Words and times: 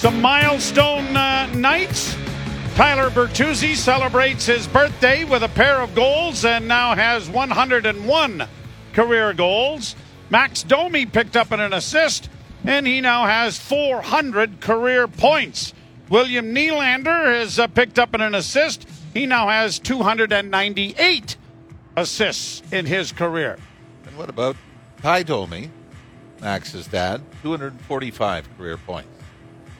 Some 0.00 0.22
milestone 0.22 1.14
uh, 1.14 1.44
nights. 1.52 2.16
Tyler 2.74 3.10
Bertuzzi 3.10 3.76
celebrates 3.76 4.46
his 4.46 4.66
birthday 4.66 5.24
with 5.24 5.42
a 5.42 5.48
pair 5.50 5.82
of 5.82 5.94
goals 5.94 6.42
and 6.42 6.66
now 6.66 6.94
has 6.94 7.28
101 7.28 8.48
career 8.94 9.34
goals. 9.34 9.94
Max 10.30 10.62
Domi 10.62 11.04
picked 11.04 11.36
up 11.36 11.52
an 11.52 11.74
assist 11.74 12.30
and 12.64 12.86
he 12.86 13.02
now 13.02 13.26
has 13.26 13.58
400 13.58 14.62
career 14.62 15.06
points. 15.06 15.74
William 16.08 16.54
Nylander 16.54 17.38
has 17.38 17.58
uh, 17.58 17.66
picked 17.66 17.98
up 17.98 18.14
an 18.14 18.34
assist. 18.34 18.88
He 19.12 19.26
now 19.26 19.48
has 19.48 19.78
298 19.78 21.36
assists 21.98 22.62
in 22.72 22.86
his 22.86 23.12
career. 23.12 23.58
And 24.06 24.16
what 24.16 24.30
about 24.30 24.56
Ty 25.02 25.24
Domi, 25.24 25.70
Max's 26.40 26.86
dad? 26.86 27.20
245 27.42 28.56
career 28.56 28.78
points. 28.78 29.19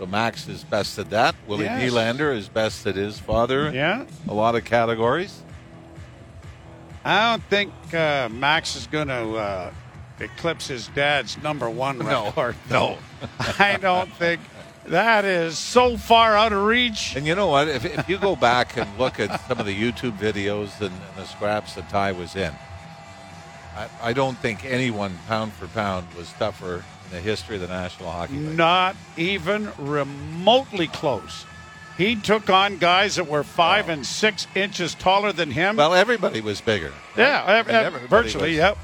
So 0.00 0.06
Max 0.06 0.48
is 0.48 0.64
best 0.64 0.98
at 0.98 1.10
that. 1.10 1.34
Willie 1.46 1.66
Yes. 1.66 1.92
Nylander 1.92 2.34
is 2.34 2.48
best 2.48 2.86
at 2.86 2.96
his 2.96 3.18
father. 3.18 3.70
Yeah. 3.70 4.06
A 4.28 4.32
lot 4.32 4.54
of 4.54 4.64
categories. 4.64 5.42
I 7.04 7.30
don't 7.32 7.42
think 7.44 7.70
uh, 7.92 8.30
Max 8.30 8.76
is 8.76 8.86
going 8.86 9.08
to 9.08 9.36
uh, 9.36 9.70
eclipse 10.18 10.68
his 10.68 10.88
dad's 10.88 11.36
number 11.42 11.68
one 11.68 11.98
No. 11.98 12.24
record. 12.24 12.56
No. 12.70 12.96
I 13.58 13.76
don't 13.78 14.10
think 14.14 14.40
that 14.86 15.26
is 15.26 15.58
so 15.58 15.98
far 15.98 16.34
out 16.34 16.54
of 16.54 16.62
reach. 16.64 17.14
And 17.14 17.26
you 17.26 17.34
know 17.34 17.48
what? 17.48 17.68
If, 17.68 17.84
if 17.84 18.08
you 18.08 18.16
go 18.16 18.34
back 18.36 18.78
and 18.78 18.88
look 18.98 19.20
at 19.20 19.38
some 19.48 19.60
of 19.60 19.66
the 19.66 19.78
YouTube 19.78 20.16
videos 20.16 20.80
and, 20.80 20.92
and 20.92 21.16
the 21.18 21.26
scraps 21.26 21.74
that 21.74 21.90
Ty 21.90 22.12
was 22.12 22.36
in, 22.36 22.54
I, 23.76 23.88
I 24.02 24.12
don't 24.14 24.38
think 24.38 24.64
anyone 24.64 25.18
pound 25.28 25.52
for 25.52 25.66
pound 25.68 26.06
was 26.16 26.32
tougher 26.38 26.86
in 27.10 27.16
the 27.16 27.22
history 27.22 27.56
of 27.56 27.62
the 27.62 27.68
National 27.68 28.10
Hockey 28.10 28.34
League. 28.34 28.56
Not 28.56 28.96
even 29.16 29.70
remotely 29.78 30.86
close. 30.88 31.44
He 31.98 32.16
took 32.16 32.48
on 32.48 32.78
guys 32.78 33.16
that 33.16 33.26
were 33.28 33.42
five 33.44 33.88
and 33.88 34.06
six 34.06 34.46
inches 34.54 34.94
taller 34.94 35.32
than 35.32 35.50
him. 35.50 35.76
Well, 35.76 35.94
everybody 35.94 36.40
was 36.40 36.60
bigger. 36.60 36.92
yeah, 37.16 37.62
And 37.62 37.68
ev- 37.70 38.02
virtually, 38.08 38.50
was- 38.50 38.56
yep. 38.56 38.78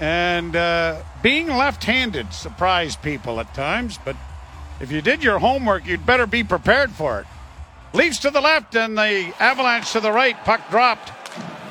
And 0.00 0.56
uh, 0.56 1.02
being 1.22 1.48
left-handed 1.48 2.32
surprised 2.32 3.02
people 3.02 3.38
at 3.40 3.54
times, 3.54 3.98
but 4.04 4.16
if 4.80 4.90
you 4.90 5.00
did 5.02 5.22
your 5.22 5.38
homework, 5.38 5.86
you'd 5.86 6.04
better 6.06 6.26
be 6.26 6.42
prepared 6.42 6.90
for 6.90 7.20
it. 7.20 7.26
Leafs 7.92 8.18
to 8.20 8.30
the 8.30 8.40
left 8.40 8.74
and 8.74 8.96
the 8.96 9.32
Avalanche 9.38 9.92
to 9.92 10.00
the 10.00 10.10
right. 10.10 10.36
Puck 10.44 10.68
dropped. 10.70 11.12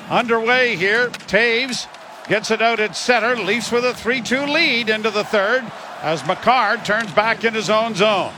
Underway 0.09 0.75
here. 0.75 1.09
Toews 1.09 1.87
gets 2.31 2.49
it 2.49 2.61
out 2.61 2.79
at 2.79 2.95
center. 2.95 3.35
Leafs 3.35 3.73
with 3.73 3.83
a 3.83 3.93
3 3.93 4.21
2 4.21 4.45
lead 4.45 4.89
into 4.89 5.11
the 5.11 5.25
third 5.25 5.69
as 6.01 6.25
Makar 6.25 6.77
turns 6.77 7.11
back 7.11 7.43
in 7.43 7.53
his 7.53 7.69
own 7.69 7.93
zone. 7.93 8.31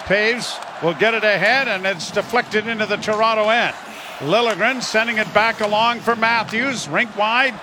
Toews 0.00 0.58
will 0.82 0.94
get 0.94 1.14
it 1.14 1.22
ahead 1.22 1.68
and 1.68 1.86
it's 1.86 2.10
deflected 2.10 2.66
into 2.66 2.86
the 2.86 2.96
Toronto 2.96 3.48
end. 3.50 3.72
Liljegren 4.18 4.82
sending 4.82 5.18
it 5.18 5.32
back 5.32 5.60
along 5.60 6.00
for 6.00 6.16
Matthews. 6.16 6.88
Rink 6.88 7.16
wide. 7.16 7.54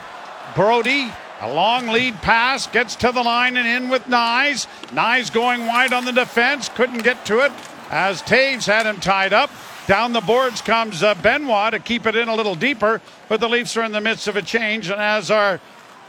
Brodie, 0.55 1.11
a 1.41 1.53
long 1.53 1.87
lead 1.87 2.15
pass, 2.21 2.65
gets 2.67 2.95
to 2.95 3.11
the 3.11 3.21
line 3.21 3.57
and 3.57 3.67
in 3.67 3.89
with 3.89 4.05
Knies. 4.05 4.67
Knies 4.93 5.33
going 5.33 5.65
wide 5.65 5.91
on 5.91 6.05
the 6.05 6.13
defense, 6.13 6.69
couldn't 6.69 7.03
get 7.03 7.25
to 7.25 7.39
it 7.39 7.51
as 7.89 8.21
Toews 8.21 8.67
had 8.67 8.85
him 8.85 9.01
tied 9.01 9.33
up. 9.33 9.49
Down 9.87 10.13
the 10.13 10.21
boards 10.21 10.61
comes 10.61 11.03
uh, 11.03 11.13
Benoit 11.15 11.71
to 11.71 11.79
keep 11.79 12.05
it 12.05 12.15
in 12.15 12.29
a 12.29 12.35
little 12.35 12.55
deeper, 12.55 13.01
but 13.27 13.39
the 13.39 13.49
Leafs 13.49 13.75
are 13.75 13.83
in 13.83 13.91
the 13.91 14.01
midst 14.01 14.27
of 14.27 14.37
a 14.37 14.41
change, 14.41 14.89
and 14.89 15.01
as 15.01 15.29
are 15.29 15.59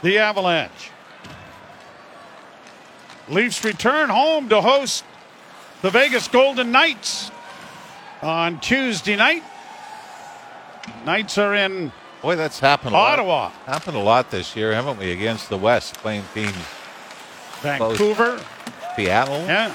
the 0.01 0.17
Avalanche. 0.17 0.91
Leafs 3.27 3.63
return 3.63 4.09
home 4.09 4.47
to 4.49 4.61
host 4.61 5.03
the 5.81 5.89
Vegas 5.89 6.27
Golden 6.27 6.71
Knights 6.71 7.31
on 8.21 8.59
Tuesday 8.59 9.15
night. 9.15 9.43
Knights 11.05 11.37
are 11.37 11.55
in 11.55 11.91
Boy, 12.21 12.35
that's 12.35 12.59
happened 12.59 12.95
a 12.95 12.97
Ottawa. 12.97 13.49
Happened 13.67 13.97
a 13.97 13.99
lot 13.99 14.31
this 14.31 14.55
year, 14.55 14.73
haven't 14.73 14.97
we? 14.97 15.11
Against 15.11 15.49
the 15.49 15.57
West, 15.57 15.95
playing 15.95 16.23
teams 16.33 16.55
Vancouver. 17.61 18.39
Seattle. 18.95 19.45
Yeah. 19.45 19.71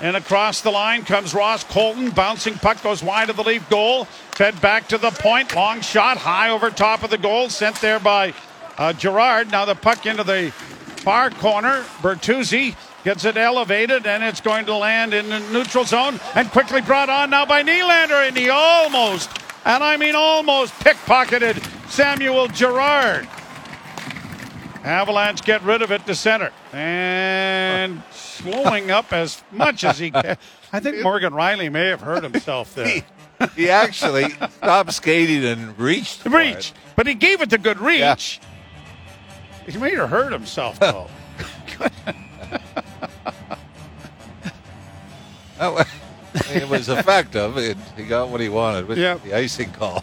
And 0.00 0.16
across 0.16 0.60
the 0.60 0.70
line 0.70 1.04
comes 1.04 1.34
Ross 1.34 1.64
Colton. 1.64 2.10
Bouncing 2.10 2.54
puck 2.54 2.82
goes 2.82 3.02
wide 3.02 3.30
of 3.30 3.36
the 3.36 3.44
Leaf 3.44 3.68
goal. 3.70 4.04
Fed 4.04 4.60
back 4.60 4.88
to 4.88 4.98
the 4.98 5.10
point. 5.10 5.54
Long 5.54 5.80
shot 5.80 6.16
high 6.16 6.50
over 6.50 6.70
top 6.70 7.02
of 7.02 7.10
the 7.10 7.18
goal. 7.18 7.48
Sent 7.48 7.80
there 7.80 8.00
by 8.00 8.34
uh, 8.76 8.92
Girard. 8.92 9.50
Now 9.50 9.64
the 9.64 9.74
puck 9.74 10.04
into 10.06 10.24
the 10.24 10.50
far 10.96 11.30
corner. 11.30 11.84
Bertuzzi 12.02 12.74
gets 13.04 13.24
it 13.24 13.36
elevated 13.36 14.06
and 14.06 14.24
it's 14.24 14.40
going 14.40 14.64
to 14.66 14.74
land 14.74 15.12
in 15.14 15.28
the 15.28 15.38
neutral 15.52 15.84
zone 15.84 16.18
and 16.34 16.50
quickly 16.50 16.80
brought 16.80 17.10
on 17.10 17.30
now 17.30 17.46
by 17.46 17.62
Nylander. 17.62 18.26
And 18.26 18.36
he 18.36 18.48
almost, 18.48 19.30
and 19.64 19.84
I 19.84 19.96
mean 19.96 20.14
almost, 20.16 20.72
pickpocketed 20.74 21.62
Samuel 21.88 22.48
Girard. 22.48 23.28
Avalanche 24.82 25.42
get 25.42 25.62
rid 25.62 25.82
of 25.82 25.92
it 25.92 26.04
to 26.06 26.14
center. 26.14 26.50
And 26.72 28.02
slowing 28.44 28.90
up 28.90 29.12
as 29.12 29.42
much 29.50 29.84
as 29.84 29.98
he 29.98 30.10
can. 30.10 30.36
I 30.72 30.80
think 30.80 31.02
Morgan 31.02 31.32
Rielly 31.32 31.70
may 31.72 31.86
have 31.88 32.00
hurt 32.00 32.22
himself 32.22 32.74
there. 32.74 33.02
He 33.56 33.68
actually 33.70 34.30
stopped 34.30 34.92
skating 34.92 35.44
and 35.44 35.78
reached. 35.78 36.18
for 36.20 36.30
Reach. 36.30 36.70
it. 36.70 36.72
But 36.96 37.06
he 37.06 37.14
gave 37.14 37.40
it 37.40 37.50
the 37.50 37.58
good 37.58 37.80
reach. 37.80 38.40
He 39.66 39.76
may 39.78 39.94
have 39.94 40.10
hurt 40.10 40.32
himself, 40.32 40.78
though. 40.78 41.08
Oh, 45.60 45.84
it 46.50 46.68
was 46.68 46.88
effective. 46.88 47.56
It, 47.56 47.76
he 47.96 48.04
got 48.04 48.28
what 48.28 48.40
he 48.40 48.48
wanted 48.48 48.88
with 48.88 48.98
Yep. 48.98 49.22
the 49.22 49.34
icing 49.34 49.70
call. 49.70 50.02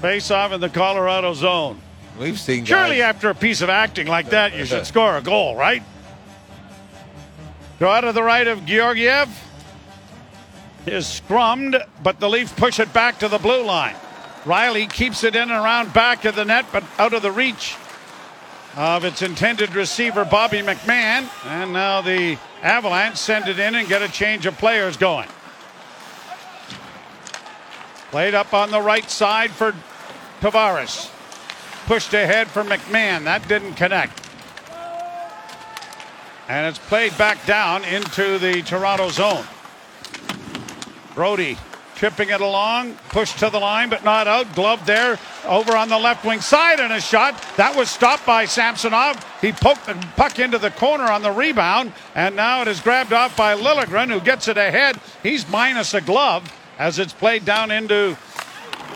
Face 0.00 0.30
off 0.30 0.52
in 0.52 0.60
the 0.60 0.70
Colorado 0.70 1.34
zone. 1.34 1.78
We've 2.18 2.40
seen 2.40 2.64
Surely, 2.64 2.96
guys, 2.96 3.14
after 3.14 3.28
a 3.30 3.34
piece 3.34 3.60
of 3.60 3.68
acting 3.68 4.06
like 4.06 4.30
that, 4.30 4.56
you 4.56 4.64
should 4.64 4.86
score 4.94 5.16
a 5.18 5.20
goal, 5.22 5.56
right? 5.56 5.82
Go 7.80 7.88
out 7.88 8.04
of 8.04 8.14
the 8.14 8.22
right 8.22 8.46
of 8.46 8.66
Georgiev. 8.66 9.28
Is 10.84 11.06
scrummed, 11.06 11.82
but 12.02 12.20
the 12.20 12.28
Leafs 12.28 12.52
push 12.52 12.78
it 12.78 12.92
back 12.92 13.18
to 13.20 13.28
the 13.28 13.38
blue 13.38 13.64
line. 13.64 13.96
Rielly 14.44 14.90
keeps 14.90 15.24
it 15.24 15.34
in 15.34 15.42
and 15.42 15.50
around 15.50 15.92
back 15.94 16.26
of 16.26 16.34
the 16.34 16.44
net, 16.44 16.66
but 16.72 16.84
out 16.98 17.14
of 17.14 17.22
the 17.22 17.32
reach 17.32 17.76
of 18.76 19.04
its 19.04 19.22
intended 19.22 19.74
receiver, 19.74 20.26
Bobby 20.26 20.58
McMann. 20.58 21.28
And 21.46 21.72
now 21.72 22.02
the 22.02 22.38
Avalanche 22.62 23.16
send 23.16 23.48
it 23.48 23.58
in 23.58 23.74
and 23.74 23.88
get 23.88 24.02
a 24.02 24.08
change 24.08 24.44
of 24.44 24.58
players 24.58 24.98
going. 24.98 25.28
Played 28.10 28.34
up 28.34 28.52
on 28.52 28.70
the 28.70 28.80
right 28.80 29.08
side 29.08 29.50
for 29.50 29.74
Tavares. 30.40 31.10
Pushed 31.86 32.12
ahead 32.12 32.48
for 32.48 32.62
McMann. 32.62 33.24
That 33.24 33.48
didn't 33.48 33.74
connect. 33.74 34.19
And 36.50 36.66
it's 36.66 36.80
played 36.80 37.16
back 37.16 37.46
down 37.46 37.84
into 37.84 38.36
the 38.40 38.62
Toronto 38.62 39.08
zone. 39.08 39.44
Brodie 41.14 41.56
chipping 41.94 42.30
it 42.30 42.40
along, 42.40 42.94
pushed 43.10 43.38
to 43.38 43.50
the 43.50 43.60
line, 43.60 43.88
but 43.88 44.02
not 44.02 44.26
out. 44.26 44.52
Glove 44.56 44.84
there 44.84 45.16
over 45.46 45.76
on 45.76 45.88
the 45.88 45.96
left 45.96 46.24
wing 46.24 46.40
side 46.40 46.80
and 46.80 46.92
a 46.92 47.00
shot. 47.00 47.40
That 47.56 47.76
was 47.76 47.88
stopped 47.88 48.26
by 48.26 48.46
Samsonov. 48.46 49.24
He 49.40 49.52
poked 49.52 49.86
the 49.86 49.94
puck 50.16 50.40
into 50.40 50.58
the 50.58 50.72
corner 50.72 51.04
on 51.04 51.22
the 51.22 51.30
rebound, 51.30 51.92
and 52.16 52.34
now 52.34 52.62
it 52.62 52.66
is 52.66 52.80
grabbed 52.80 53.12
off 53.12 53.36
by 53.36 53.54
Liljegren, 53.54 54.10
who 54.10 54.18
gets 54.18 54.48
it 54.48 54.58
ahead. 54.58 54.98
He's 55.22 55.48
minus 55.48 55.94
a 55.94 56.00
glove 56.00 56.52
as 56.80 56.98
it's 56.98 57.12
played 57.12 57.44
down 57.44 57.70
into 57.70 58.16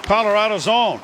Colorado 0.02 0.58
zone. 0.58 1.00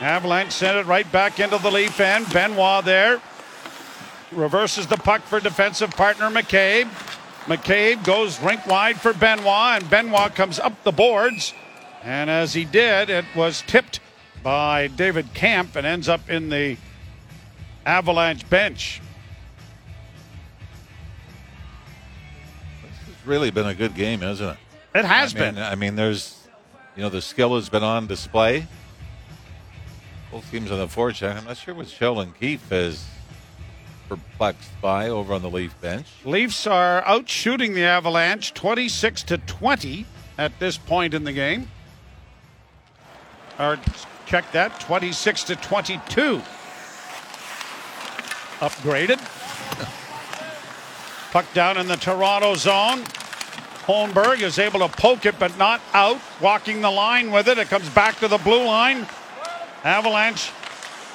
Avalanche 0.00 0.52
sent 0.52 0.76
it 0.76 0.86
right 0.86 1.10
back 1.10 1.40
into 1.40 1.58
the 1.58 1.70
Leaf 1.72 1.98
end. 1.98 2.32
Benoit 2.32 2.84
there. 2.84 3.20
Reverses 4.32 4.86
the 4.86 4.96
puck 4.96 5.22
for 5.22 5.38
defensive 5.38 5.90
partner 5.90 6.28
McCabe. 6.30 6.88
McCabe 7.46 8.04
goes 8.04 8.40
rink 8.40 8.66
wide 8.66 9.00
for 9.00 9.12
Benoit, 9.12 9.80
and 9.80 9.88
Benoit 9.88 10.34
comes 10.34 10.58
up 10.58 10.82
the 10.82 10.90
boards. 10.90 11.54
And 12.02 12.28
as 12.28 12.52
he 12.52 12.64
did, 12.64 13.08
it 13.08 13.24
was 13.36 13.62
tipped 13.62 14.00
by 14.42 14.88
David 14.88 15.32
Kampf 15.34 15.76
and 15.76 15.86
ends 15.86 16.08
up 16.08 16.28
in 16.28 16.48
the 16.48 16.76
Avalanche 17.84 18.48
bench. 18.50 19.00
It's 22.82 23.26
really 23.26 23.52
been 23.52 23.66
a 23.66 23.74
good 23.74 23.94
game, 23.94 24.24
isn't 24.24 24.48
it? 24.48 24.56
It 24.96 25.04
has 25.04 25.34
I 25.34 25.38
mean, 25.38 25.54
been. 25.54 25.62
I 25.62 25.74
mean, 25.76 25.94
there's, 25.94 26.48
you 26.96 27.02
know, 27.02 27.08
the 27.08 27.22
skill 27.22 27.54
has 27.54 27.68
been 27.68 27.84
on 27.84 28.08
display. 28.08 28.66
Both 30.32 30.50
teams 30.50 30.72
on 30.72 30.78
the 30.78 30.88
forehand. 30.88 31.38
I'm 31.38 31.44
not 31.44 31.56
sure 31.56 31.74
what 31.74 31.86
Sheldon 31.86 32.32
Keefe 32.40 32.72
is 32.72 33.04
perplexed 34.08 34.70
by 34.80 35.08
over 35.08 35.34
on 35.34 35.42
the 35.42 35.50
Leaf 35.50 35.78
bench. 35.80 36.06
Leafs 36.24 36.66
are 36.66 37.02
out 37.04 37.28
shooting 37.28 37.74
the 37.74 37.84
Avalanche 37.84 38.54
26 38.54 39.22
to 39.24 39.38
20 39.38 40.06
at 40.38 40.58
this 40.58 40.76
point 40.76 41.14
in 41.14 41.24
the 41.24 41.32
game. 41.32 41.68
Or 43.58 43.78
check 44.26 44.50
that 44.52 44.80
26 44.80 45.44
to 45.44 45.56
22. 45.56 46.42
Upgraded. 48.60 49.20
Puck 51.32 51.46
down 51.52 51.76
in 51.76 51.86
the 51.86 51.96
Toronto 51.96 52.54
zone. 52.54 53.04
Holmberg 53.86 54.40
is 54.40 54.58
able 54.58 54.80
to 54.80 54.88
poke 54.88 55.26
it, 55.26 55.38
but 55.38 55.56
not 55.58 55.80
out. 55.92 56.20
Walking 56.40 56.80
the 56.80 56.90
line 56.90 57.30
with 57.30 57.46
it. 57.48 57.58
It 57.58 57.68
comes 57.68 57.88
back 57.90 58.18
to 58.20 58.28
the 58.28 58.38
blue 58.38 58.64
line. 58.64 59.06
Avalanche 59.84 60.50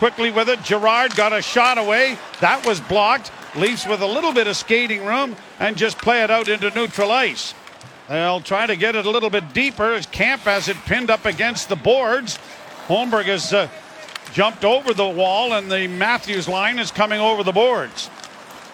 quickly 0.02 0.32
with 0.32 0.50
it. 0.50 0.64
Girard 0.64 1.16
got 1.16 1.32
a 1.32 1.44
shot 1.44 1.78
away. 1.78 2.18
That 2.40 2.66
was 2.66 2.80
blocked. 2.80 3.32
Leafs 3.56 3.86
with 3.86 4.02
a 4.02 4.08
little 4.08 4.34
bit 4.34 4.48
of 4.48 4.58
skating 4.58 5.06
room 5.06 5.36
and 5.60 5.78
just 5.78 6.00
play 6.00 6.24
it 6.24 6.32
out 6.32 6.48
into 6.48 6.72
neutral 6.72 7.12
ice. 7.12 7.54
They'll 8.10 8.42
try 8.42 8.66
to 8.66 8.76
get 8.76 8.96
it 8.96 9.06
a 9.06 9.10
little 9.12 9.30
bit 9.30 9.54
deeper 9.54 9.94
as 9.94 10.08
Kampf 10.08 10.46
has 10.46 10.68
it 10.68 10.78
pinned 10.88 11.12
up 11.12 11.26
against 11.26 11.70
the 11.70 11.76
boards. 11.76 12.40
Holmberg 12.88 13.26
has 13.26 13.54
uh, 13.54 13.68
jumped 14.34 14.66
over 14.66 14.92
the 14.92 15.08
wall, 15.08 15.54
and 15.54 15.72
the 15.72 15.88
Matthews 15.88 16.48
line 16.48 16.80
is 16.80 16.90
coming 16.90 17.20
over 17.20 17.44
the 17.44 17.52
boards. 17.52 18.10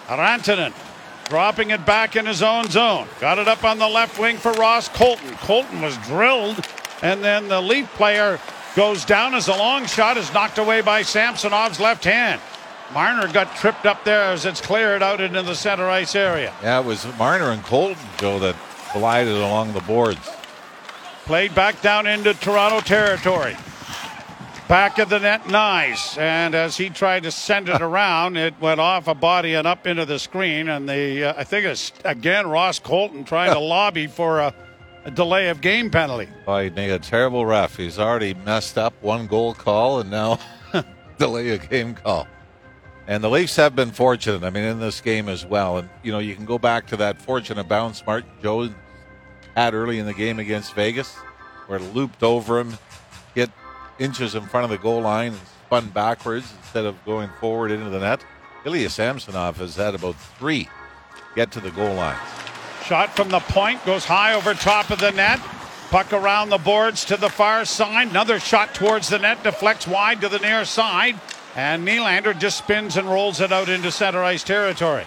Rantanen 0.07 0.71
dropping 1.25 1.71
it 1.71 1.85
back 1.85 2.15
in 2.15 2.25
his 2.25 2.41
own 2.41 2.69
zone. 2.69 3.05
Got 3.19 3.37
it 3.37 3.49
up 3.49 3.65
on 3.65 3.79
the 3.79 3.89
left 3.89 4.17
wing 4.17 4.37
for 4.37 4.53
Ross 4.53 4.87
Colton. 4.87 5.31
Colton 5.39 5.81
was 5.81 5.97
drilled, 6.07 6.65
and 7.01 7.21
then 7.21 7.49
the 7.49 7.59
Leaf 7.59 7.93
player 7.95 8.39
goes 8.77 9.03
down 9.05 9.33
as 9.33 9.47
a 9.47 9.57
long 9.57 9.87
shot 9.87 10.17
is 10.17 10.31
knocked 10.35 10.59
away 10.59 10.81
by 10.81 11.01
Samsonov's 11.01 11.79
left 11.79 12.03
hand. 12.03 12.39
Marner 12.93 13.27
got 13.27 13.55
tripped 13.55 13.87
up 13.87 14.03
there 14.03 14.21
as 14.21 14.45
it's 14.45 14.61
cleared 14.61 15.01
out 15.01 15.19
into 15.19 15.41
the 15.41 15.55
center 15.55 15.89
ice 15.89 16.13
area. 16.13 16.53
Yeah, 16.61 16.79
it 16.79 16.85
was 16.85 17.07
Marner 17.17 17.49
and 17.49 17.63
Colton, 17.63 17.97
Joe, 18.19 18.37
that 18.37 18.55
collided 18.91 19.33
along 19.33 19.73
the 19.73 19.81
boards. 19.81 20.29
Played 21.25 21.55
back 21.55 21.81
down 21.81 22.05
into 22.05 22.35
Toronto 22.35 22.79
territory. 22.81 23.57
Back 24.67 24.99
of 24.99 25.09
the 25.09 25.19
net, 25.19 25.49
nice. 25.49 26.15
And 26.19 26.53
as 26.53 26.77
he 26.77 26.91
tried 26.91 27.23
to 27.23 27.31
send 27.31 27.69
it 27.69 27.81
around, 27.81 28.37
it 28.37 28.53
went 28.61 28.79
off 28.79 29.07
a 29.07 29.15
body 29.15 29.55
and 29.55 29.65
up 29.65 29.87
into 29.87 30.05
the 30.05 30.19
screen. 30.19 30.69
And 30.69 30.87
the 30.87 31.29
uh, 31.29 31.33
I 31.35 31.45
think 31.45 31.65
it's 31.65 31.91
again 32.05 32.45
Ross 32.47 32.77
Colton 32.77 33.23
trying 33.23 33.53
to 33.53 33.59
lobby 33.75 34.05
for 34.05 34.39
a, 34.39 34.53
a, 35.07 35.11
delay 35.11 35.49
of 35.49 35.61
game 35.61 35.89
penalty. 35.89 36.29
Oh, 36.47 36.59
he 36.59 36.69
made 36.69 36.91
a 36.91 36.99
terrible 36.99 37.45
ref. 37.45 37.77
He's 37.77 37.97
already 37.97 38.33
messed 38.33 38.77
up 38.77 38.93
one 39.01 39.27
goal 39.27 39.53
call 39.53 39.99
and 39.99 40.11
now 40.11 40.39
delay 41.17 41.49
a 41.49 41.57
game 41.57 41.95
call. 41.95 42.27
And 43.07 43.23
the 43.23 43.29
Leafs 43.29 43.55
have 43.55 43.75
been 43.75 43.91
fortunate. 43.91 44.43
I 44.43 44.49
mean, 44.49 44.63
in 44.63 44.79
this 44.79 44.99
game 44.99 45.29
as 45.29 45.45
well. 45.45 45.77
And 45.77 45.89
you 46.03 46.11
know, 46.11 46.19
you 46.19 46.35
can 46.35 46.45
go 46.45 46.59
back 46.59 46.87
to 46.87 46.97
that 46.97 47.21
fortunate 47.21 47.67
bounce 47.67 48.05
Martin 48.05 48.29
Jones 48.43 48.75
had 49.55 49.73
early 49.73 49.97
in 49.97 50.05
the 50.05 50.13
game 50.13 50.39
against 50.39 50.73
Vegas, 50.73 51.15
where 51.65 51.79
it 51.79 51.93
looped 51.95 52.21
over 52.21 52.59
him, 52.59 52.77
hit 53.33 53.49
inches 53.97 54.35
in 54.35 54.43
front 54.43 54.65
of 54.65 54.69
the 54.69 54.77
goal 54.77 55.01
line 55.01 55.31
and 55.31 55.41
spun 55.65 55.89
backwards 55.89 56.53
instead 56.61 56.85
of 56.85 57.03
going 57.05 57.29
forward 57.39 57.71
into 57.71 57.89
the 57.89 57.99
net. 57.99 58.23
Ilya 58.65 58.89
Samsonov 58.89 59.57
has 59.57 59.75
had 59.75 59.95
about 59.95 60.15
three 60.37 60.69
get 61.35 61.51
to 61.51 61.59
the 61.59 61.71
goal 61.71 61.93
line. 61.93 62.17
Shot 62.87 63.17
from 63.17 63.27
the 63.27 63.41
point 63.41 63.83
goes 63.85 64.05
high 64.05 64.33
over 64.33 64.53
top 64.53 64.91
of 64.91 64.99
the 64.99 65.11
net. 65.11 65.41
Puck 65.89 66.13
around 66.13 66.47
the 66.47 66.57
boards 66.57 67.03
to 67.03 67.17
the 67.17 67.27
far 67.27 67.65
side. 67.65 68.07
Another 68.07 68.39
shot 68.39 68.73
towards 68.73 69.09
the 69.09 69.19
net 69.19 69.43
deflects 69.43 69.85
wide 69.85 70.21
to 70.21 70.29
the 70.29 70.39
near 70.39 70.63
side. 70.63 71.19
And 71.53 71.85
Nylander 71.85 72.39
just 72.39 72.59
spins 72.59 72.95
and 72.95 73.09
rolls 73.09 73.41
it 73.41 73.51
out 73.51 73.67
into 73.67 73.91
center 73.91 74.23
ice 74.23 74.41
territory. 74.41 75.03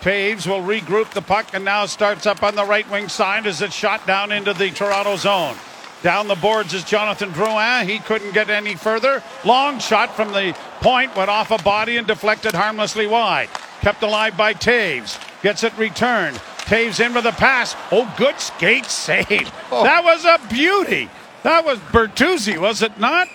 Toews 0.00 0.46
will 0.46 0.62
regroup 0.62 1.10
the 1.10 1.20
puck 1.20 1.52
and 1.52 1.66
now 1.66 1.84
starts 1.84 2.24
up 2.24 2.42
on 2.42 2.54
the 2.54 2.64
right 2.64 2.90
wing 2.90 3.10
side 3.10 3.46
as 3.46 3.60
it's 3.60 3.74
shot 3.74 4.06
down 4.06 4.32
into 4.32 4.54
the 4.54 4.70
Toronto 4.70 5.16
zone. 5.16 5.56
Down 6.02 6.28
the 6.28 6.34
boards 6.34 6.72
is 6.72 6.82
Jonathan 6.82 7.28
Drouin. 7.28 7.84
He 7.84 7.98
couldn't 7.98 8.32
get 8.32 8.48
any 8.48 8.74
further. 8.74 9.22
Long 9.44 9.80
shot 9.80 10.16
from 10.16 10.32
the 10.32 10.56
point, 10.80 11.14
went 11.14 11.28
off 11.28 11.50
a 11.50 11.62
body 11.62 11.98
and 11.98 12.06
deflected 12.06 12.54
harmlessly 12.54 13.06
wide. 13.06 13.50
Kept 13.82 14.02
alive 14.02 14.34
by 14.34 14.54
Toews. 14.54 15.18
Gets 15.42 15.62
it 15.62 15.76
returned. 15.76 16.40
Toews 16.62 17.04
in 17.04 17.14
with 17.14 17.26
a 17.26 17.32
pass. 17.32 17.76
Oh, 17.90 18.12
good 18.16 18.38
skate 18.40 18.86
save. 18.86 19.52
Oh. 19.70 19.84
That 19.84 20.04
was 20.04 20.24
a 20.24 20.38
beauty. 20.48 21.08
That 21.42 21.64
was 21.64 21.78
Bertuzzi, 21.78 22.58
was 22.58 22.82
it 22.82 22.98
not? 22.98 23.28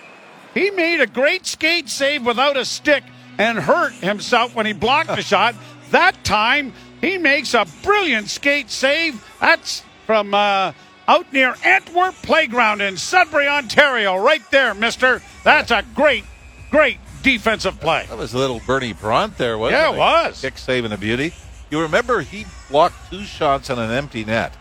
He 0.54 0.70
made 0.70 1.00
a 1.00 1.06
great 1.06 1.46
skate 1.46 1.88
save 1.88 2.24
without 2.24 2.56
a 2.56 2.64
stick 2.64 3.04
and 3.38 3.58
hurt 3.58 3.92
himself 3.94 4.54
when 4.54 4.66
he 4.66 4.72
blocked 4.72 5.08
the 5.08 5.22
shot. 5.22 5.54
That 5.90 6.22
time, 6.24 6.72
he 7.00 7.18
makes 7.18 7.54
a 7.54 7.66
brilliant 7.82 8.28
skate 8.28 8.70
save. 8.70 9.24
That's 9.40 9.82
from 10.06 10.34
uh, 10.34 10.72
out 11.06 11.32
near 11.32 11.54
Antwerp 11.64 12.14
Playground 12.16 12.80
in 12.80 12.96
Sudbury, 12.96 13.46
Ontario. 13.46 14.16
Right 14.16 14.42
there, 14.50 14.74
mister. 14.74 15.22
That's 15.44 15.70
a 15.70 15.84
great, 15.94 16.24
great 16.70 16.98
defensive 17.22 17.78
play. 17.80 18.06
That 18.08 18.18
was 18.18 18.34
a 18.34 18.38
little 18.38 18.60
Bernie 18.66 18.94
Parent 18.94 19.38
there, 19.38 19.58
wasn't 19.58 19.80
yeah, 19.80 19.90
it? 19.90 19.96
Yeah, 19.96 20.24
it 20.24 20.28
was. 20.28 20.40
Kick 20.40 20.58
saving 20.58 20.92
a 20.92 20.98
beauty. 20.98 21.32
You 21.70 21.82
remember 21.82 22.20
he 22.20 22.46
blocked 22.70 23.10
two 23.10 23.24
shots 23.24 23.68
on 23.68 23.78
an 23.78 23.90
empty 23.90 24.24
net. 24.24 24.56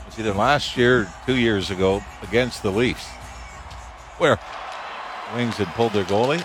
It 0.00 0.06
was 0.06 0.18
either 0.18 0.32
last 0.32 0.76
year 0.76 1.02
or 1.02 1.14
two 1.26 1.36
years 1.36 1.70
ago 1.70 2.02
against 2.22 2.62
the 2.62 2.70
Leafs, 2.70 3.08
where 4.18 4.38
Wings 5.34 5.56
had 5.56 5.68
pulled 5.68 5.92
their 5.92 6.04
goalie. 6.04 6.44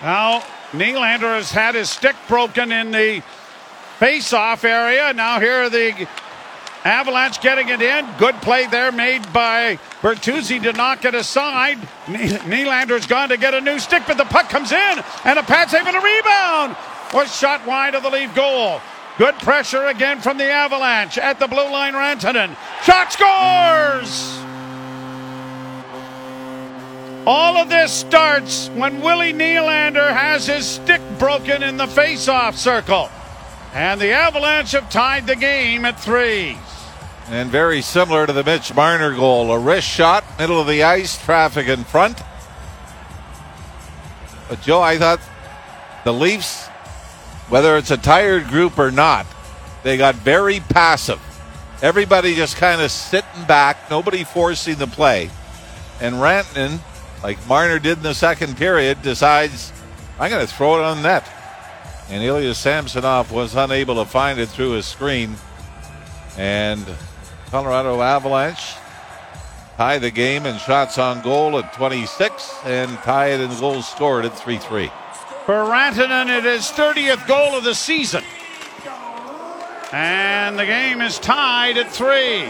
Now, 0.00 0.40
Nylander 0.72 1.36
has 1.36 1.52
had 1.52 1.76
his 1.76 1.88
stick 1.88 2.16
broken 2.26 2.72
in 2.72 2.90
the 2.90 3.22
face-off 3.98 4.64
area. 4.64 5.12
Now 5.12 5.38
here 5.38 5.62
are 5.62 5.70
the 5.70 6.08
Avalanche 6.84 7.40
getting 7.40 7.68
it 7.68 7.80
in. 7.80 8.08
Good 8.18 8.34
play 8.36 8.66
there 8.66 8.90
made 8.90 9.32
by 9.32 9.76
Bertuzzi 10.00 10.60
to 10.64 10.72
knock 10.72 11.04
it 11.04 11.14
aside. 11.14 11.78
Nylander's 12.06 13.06
gone 13.06 13.28
to 13.28 13.36
get 13.36 13.54
a 13.54 13.60
new 13.60 13.78
stick, 13.78 14.02
but 14.08 14.16
the 14.16 14.24
puck 14.24 14.48
comes 14.48 14.72
in, 14.72 15.04
and 15.24 15.38
a 15.38 15.44
pad 15.44 15.70
save 15.70 15.86
and 15.86 15.96
a 15.96 16.00
rebound 16.00 16.76
was 17.14 17.32
shot 17.38 17.64
wide 17.66 17.94
of 17.94 18.02
the 18.02 18.10
lead 18.10 18.34
goal. 18.34 18.80
Good 19.18 19.34
pressure 19.40 19.86
again 19.86 20.20
from 20.20 20.38
the 20.38 20.50
Avalanche 20.50 21.18
at 21.18 21.38
the 21.38 21.46
blue 21.46 21.70
line. 21.70 21.92
Rantanen 21.92 22.56
shot 22.82 23.12
scores. 23.12 24.38
All 27.24 27.56
of 27.56 27.68
this 27.68 27.92
starts 27.92 28.68
when 28.70 29.00
Willie 29.00 29.32
Nylander 29.32 30.12
has 30.12 30.46
his 30.46 30.66
stick 30.66 31.00
broken 31.18 31.62
in 31.62 31.76
the 31.76 31.86
face-off 31.86 32.56
circle. 32.56 33.10
And 33.74 34.00
the 34.00 34.12
Avalanche 34.12 34.72
have 34.72 34.90
tied 34.90 35.26
the 35.26 35.36
game 35.36 35.84
at 35.84 36.00
three. 36.00 36.58
And 37.28 37.50
very 37.50 37.80
similar 37.80 38.26
to 38.26 38.32
the 38.32 38.42
Mitch 38.42 38.74
Marner 38.74 39.14
goal. 39.14 39.52
A 39.52 39.58
wrist 39.58 39.86
shot, 39.86 40.24
middle 40.38 40.60
of 40.60 40.66
the 40.66 40.82
ice, 40.82 41.22
traffic 41.22 41.68
in 41.68 41.84
front. 41.84 42.20
But 44.48 44.60
Joe, 44.62 44.82
I 44.82 44.98
thought 44.98 45.20
the 46.04 46.12
Leafs, 46.12 46.68
whether 47.52 47.76
it's 47.76 47.90
a 47.90 47.98
tired 47.98 48.48
group 48.48 48.78
or 48.78 48.90
not, 48.90 49.26
they 49.82 49.98
got 49.98 50.14
very 50.14 50.60
passive. 50.60 51.20
Everybody 51.82 52.34
just 52.34 52.56
kind 52.56 52.80
of 52.80 52.90
sitting 52.90 53.44
back, 53.46 53.90
nobody 53.90 54.24
forcing 54.24 54.76
the 54.76 54.86
play. 54.86 55.28
And 56.00 56.14
Rantanen, 56.14 56.78
like 57.22 57.46
Marner 57.46 57.78
did 57.78 57.98
in 57.98 58.04
the 58.04 58.14
second 58.14 58.56
period, 58.56 59.02
decides, 59.02 59.70
I'm 60.18 60.30
going 60.30 60.46
to 60.46 60.50
throw 60.50 60.78
it 60.78 60.82
on 60.82 61.02
net. 61.02 61.28
And 62.08 62.24
Ilya 62.24 62.54
Samsonov 62.54 63.30
was 63.30 63.54
unable 63.54 63.96
to 63.96 64.06
find 64.06 64.40
it 64.40 64.48
through 64.48 64.70
his 64.70 64.86
screen. 64.86 65.34
And 66.38 66.82
Colorado 67.50 68.00
Avalanche 68.00 68.76
tie 69.76 69.98
the 69.98 70.10
game 70.10 70.46
in 70.46 70.56
shots 70.56 70.96
on 70.96 71.20
goal 71.20 71.58
at 71.58 71.74
26 71.74 72.60
and 72.64 72.90
tie 73.00 73.26
it 73.26 73.42
in 73.42 73.50
goals 73.60 73.86
scored 73.86 74.24
at 74.24 74.38
3 74.38 74.56
3. 74.56 74.90
For 75.46 75.54
Rantanen, 75.54 76.38
it 76.38 76.46
is 76.46 76.66
30th 76.66 77.26
goal 77.26 77.56
of 77.56 77.64
the 77.64 77.74
season. 77.74 78.22
And 79.90 80.56
the 80.56 80.64
game 80.64 81.00
is 81.00 81.18
tied 81.18 81.76
at 81.78 81.90
three. 81.90 82.48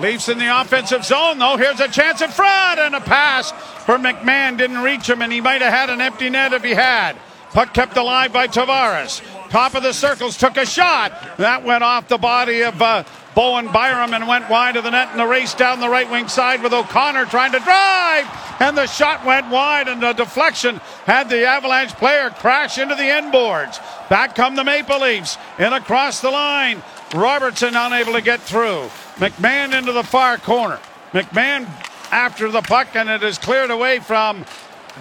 Leafs 0.00 0.28
in 0.28 0.38
the 0.38 0.60
offensive 0.60 1.04
zone, 1.04 1.38
though. 1.38 1.56
Here's 1.56 1.78
a 1.78 1.86
chance 1.86 2.22
in 2.22 2.30
front 2.30 2.80
and 2.80 2.94
a 2.96 3.00
pass 3.00 3.52
for 3.84 3.98
McMann. 3.98 4.58
Didn't 4.58 4.82
reach 4.82 5.08
him, 5.08 5.22
and 5.22 5.32
he 5.32 5.40
might 5.40 5.62
have 5.62 5.72
had 5.72 5.90
an 5.90 6.00
empty 6.00 6.28
net 6.28 6.52
if 6.52 6.64
he 6.64 6.72
had. 6.72 7.16
Puck 7.52 7.72
kept 7.72 7.96
alive 7.96 8.32
by 8.32 8.48
Tavares. 8.48 9.22
Top 9.52 9.74
of 9.74 9.82
the 9.82 9.92
circles 9.92 10.38
took 10.38 10.56
a 10.56 10.64
shot. 10.64 11.36
That 11.36 11.62
went 11.62 11.84
off 11.84 12.08
the 12.08 12.16
body 12.16 12.62
of 12.62 12.80
uh, 12.80 13.04
Bowen 13.34 13.70
Byram 13.70 14.14
and 14.14 14.26
went 14.26 14.48
wide 14.48 14.76
of 14.76 14.84
the 14.84 14.90
net 14.90 15.10
in 15.12 15.18
the 15.18 15.26
race 15.26 15.52
down 15.52 15.78
the 15.78 15.90
right 15.90 16.10
wing 16.10 16.26
side 16.28 16.62
with 16.62 16.72
O'Connor 16.72 17.26
trying 17.26 17.52
to 17.52 17.58
drive. 17.58 18.26
And 18.60 18.78
the 18.78 18.86
shot 18.86 19.26
went 19.26 19.50
wide 19.50 19.88
and 19.88 20.02
the 20.02 20.14
deflection 20.14 20.76
had 21.04 21.28
the 21.28 21.46
Avalanche 21.46 21.92
player 21.96 22.30
crash 22.30 22.78
into 22.78 22.94
the 22.94 23.04
end 23.04 23.30
boards. 23.30 23.78
Back 24.08 24.34
come 24.34 24.56
the 24.56 24.64
Maple 24.64 25.00
Leafs 25.00 25.36
in 25.58 25.74
across 25.74 26.22
the 26.22 26.30
line. 26.30 26.82
Robertson 27.14 27.76
unable 27.76 28.14
to 28.14 28.22
get 28.22 28.40
through. 28.40 28.88
McMann 29.16 29.76
into 29.76 29.92
the 29.92 30.02
far 30.02 30.38
corner. 30.38 30.80
McMann 31.12 31.68
after 32.10 32.50
the 32.50 32.62
puck 32.62 32.96
and 32.96 33.10
it 33.10 33.22
is 33.22 33.36
cleared 33.36 33.70
away 33.70 33.98
from 33.98 34.46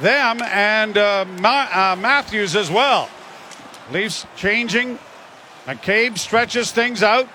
them 0.02 0.42
and 0.42 0.98
uh, 0.98 1.24
Ma- 1.40 1.70
uh, 1.72 1.96
Matthews 1.98 2.58
as 2.58 2.70
well. 2.70 3.08
Leafs 3.92 4.26
changing. 4.36 5.00
McCabe 5.66 6.18
stretches 6.18 6.72
things 6.72 7.04
out. 7.04 7.28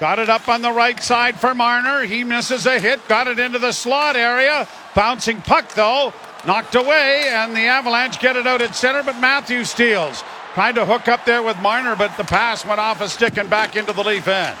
Got 0.00 0.18
it 0.18 0.30
up 0.30 0.48
on 0.48 0.62
the 0.62 0.72
right 0.72 1.00
side 1.02 1.38
for 1.38 1.54
Marner. 1.54 2.04
He 2.04 2.24
misses 2.24 2.64
a 2.66 2.78
hit. 2.80 3.06
Got 3.08 3.26
it 3.26 3.38
into 3.38 3.58
the 3.58 3.72
slot 3.72 4.16
area. 4.16 4.66
Bouncing 4.94 5.42
puck, 5.42 5.74
though. 5.74 6.12
Knocked 6.46 6.74
away, 6.74 7.24
and 7.28 7.54
the 7.54 7.66
Avalanche 7.66 8.18
get 8.18 8.34
it 8.34 8.46
out 8.46 8.62
at 8.62 8.74
center, 8.74 9.02
but 9.02 9.20
Matthews 9.20 9.70
steals. 9.70 10.24
Tried 10.54 10.76
to 10.76 10.86
hook 10.86 11.06
up 11.06 11.26
there 11.26 11.42
with 11.42 11.58
Marner, 11.58 11.94
but 11.96 12.16
the 12.16 12.24
pass 12.24 12.64
went 12.64 12.80
off 12.80 13.02
a 13.02 13.08
stick 13.08 13.36
and 13.36 13.50
back 13.50 13.76
into 13.76 13.92
the 13.92 14.02
Leaf 14.02 14.26
end. 14.26 14.56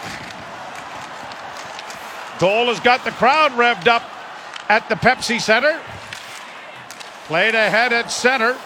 Dole 2.38 2.66
has 2.66 2.80
got 2.80 3.04
the 3.04 3.10
crowd 3.12 3.52
revved 3.52 3.86
up 3.86 4.02
at 4.68 4.88
the 4.88 4.94
Pepsi 4.94 5.40
Center. 5.40 5.80
Played 7.26 7.54
ahead 7.54 7.92
at 7.92 8.10
center. 8.12 8.56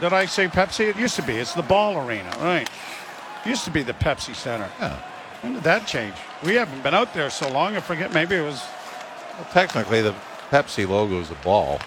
Did 0.00 0.12
I 0.12 0.26
say 0.26 0.46
Pepsi? 0.46 0.88
It 0.88 0.96
used 0.96 1.16
to 1.16 1.22
be. 1.22 1.34
It's 1.34 1.54
the 1.54 1.62
ball 1.62 1.98
arena, 1.98 2.30
right? 2.40 2.68
Used 3.44 3.64
to 3.64 3.70
be 3.70 3.82
the 3.82 3.94
Pepsi 3.94 4.34
Center. 4.34 4.68
Yeah. 4.78 4.96
When 5.40 5.54
did 5.54 5.62
that 5.64 5.86
change? 5.86 6.14
We 6.44 6.54
haven't 6.54 6.82
been 6.82 6.94
out 6.94 7.14
there 7.14 7.30
so 7.30 7.50
long. 7.50 7.76
I 7.76 7.80
forget. 7.80 8.12
Maybe 8.12 8.36
it 8.36 8.42
was. 8.42 8.62
Well, 9.36 9.48
technically, 9.52 10.02
the 10.02 10.14
Pepsi 10.50 10.88
logo 10.88 11.20
is 11.20 11.30
a 11.30 11.34
ball. 11.36 11.80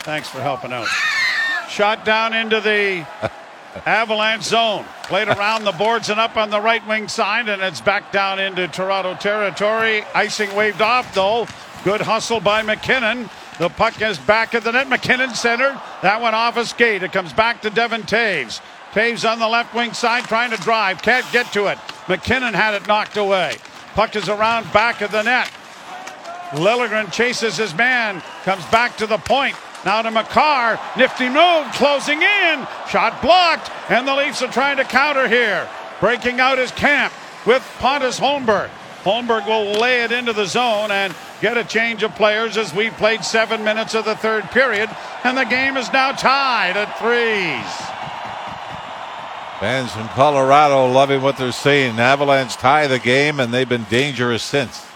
Thanks 0.00 0.28
for 0.28 0.40
helping 0.40 0.72
out. 0.72 0.88
Shot 1.68 2.04
down 2.04 2.32
into 2.32 2.60
the 2.60 3.06
Avalanche 3.86 4.44
zone. 4.44 4.84
Played 5.04 5.28
around 5.28 5.64
the 5.64 5.72
boards 5.72 6.10
and 6.10 6.18
up 6.18 6.36
on 6.36 6.50
the 6.50 6.60
right 6.60 6.84
wing 6.88 7.06
side, 7.06 7.48
and 7.48 7.62
it's 7.62 7.80
back 7.80 8.10
down 8.10 8.38
into 8.40 8.66
Toronto 8.68 9.14
territory. 9.14 10.04
Icing 10.14 10.54
waved 10.56 10.80
off, 10.82 11.14
though. 11.14 11.46
Good 11.84 12.00
hustle 12.00 12.40
by 12.40 12.62
MacKinnon. 12.62 13.30
The 13.60 13.68
puck 13.68 14.00
is 14.00 14.16
back 14.16 14.54
at 14.54 14.64
the 14.64 14.72
net. 14.72 14.88
MacKinnon 14.88 15.34
centered. 15.34 15.78
That 16.00 16.22
went 16.22 16.34
off 16.34 16.56
a 16.56 16.64
skate. 16.64 17.02
It 17.02 17.12
comes 17.12 17.34
back 17.34 17.60
to 17.60 17.68
Devon 17.68 18.04
Toews. 18.04 18.58
Toews 18.92 19.30
on 19.30 19.38
the 19.38 19.46
left 19.46 19.74
wing 19.74 19.92
side 19.92 20.24
trying 20.24 20.50
to 20.52 20.56
drive. 20.56 21.02
Can't 21.02 21.30
get 21.30 21.52
to 21.52 21.66
it. 21.66 21.76
MacKinnon 22.08 22.54
had 22.54 22.72
it 22.72 22.86
knocked 22.86 23.18
away. 23.18 23.58
Puck 23.92 24.16
is 24.16 24.30
around 24.30 24.72
back 24.72 25.02
of 25.02 25.12
the 25.12 25.22
net. 25.22 25.52
Liljegren 26.52 27.12
chases 27.12 27.58
his 27.58 27.74
man. 27.74 28.22
Comes 28.44 28.64
back 28.70 28.96
to 28.96 29.06
the 29.06 29.18
point. 29.18 29.54
Now 29.84 30.00
to 30.00 30.10
Makar. 30.10 30.80
Nifty 30.96 31.28
move. 31.28 31.70
Closing 31.74 32.22
in. 32.22 32.66
Shot 32.88 33.20
blocked. 33.20 33.70
And 33.90 34.08
the 34.08 34.16
Leafs 34.16 34.40
are 34.40 34.50
trying 34.50 34.78
to 34.78 34.84
counter 34.84 35.28
here. 35.28 35.68
Breaking 36.00 36.40
out 36.40 36.56
his 36.56 36.70
Kampf 36.70 37.46
with 37.46 37.62
Pontus 37.78 38.18
Holmberg. 38.18 38.70
Holmberg 39.04 39.46
will 39.46 39.80
lay 39.80 40.02
it 40.02 40.12
into 40.12 40.32
the 40.32 40.44
zone 40.44 40.90
and 40.90 41.14
get 41.40 41.56
a 41.56 41.64
change 41.64 42.02
of 42.02 42.14
players 42.14 42.56
as 42.56 42.74
we 42.74 42.90
played 42.90 43.24
seven 43.24 43.64
minutes 43.64 43.94
of 43.94 44.04
the 44.04 44.16
third 44.16 44.44
period. 44.50 44.90
And 45.24 45.36
the 45.36 45.44
game 45.44 45.76
is 45.76 45.90
now 45.92 46.12
tied 46.12 46.76
at 46.76 46.98
threes. 46.98 47.90
Fans 49.60 49.92
from 49.92 50.08
Colorado 50.08 50.86
loving 50.90 51.20
what 51.20 51.36
they're 51.36 51.52
seeing. 51.52 51.98
Avalanche 51.98 52.56
tie 52.56 52.86
the 52.86 52.98
game, 52.98 53.40
and 53.40 53.52
they've 53.52 53.68
been 53.68 53.84
dangerous 53.84 54.42
since. 54.42 54.86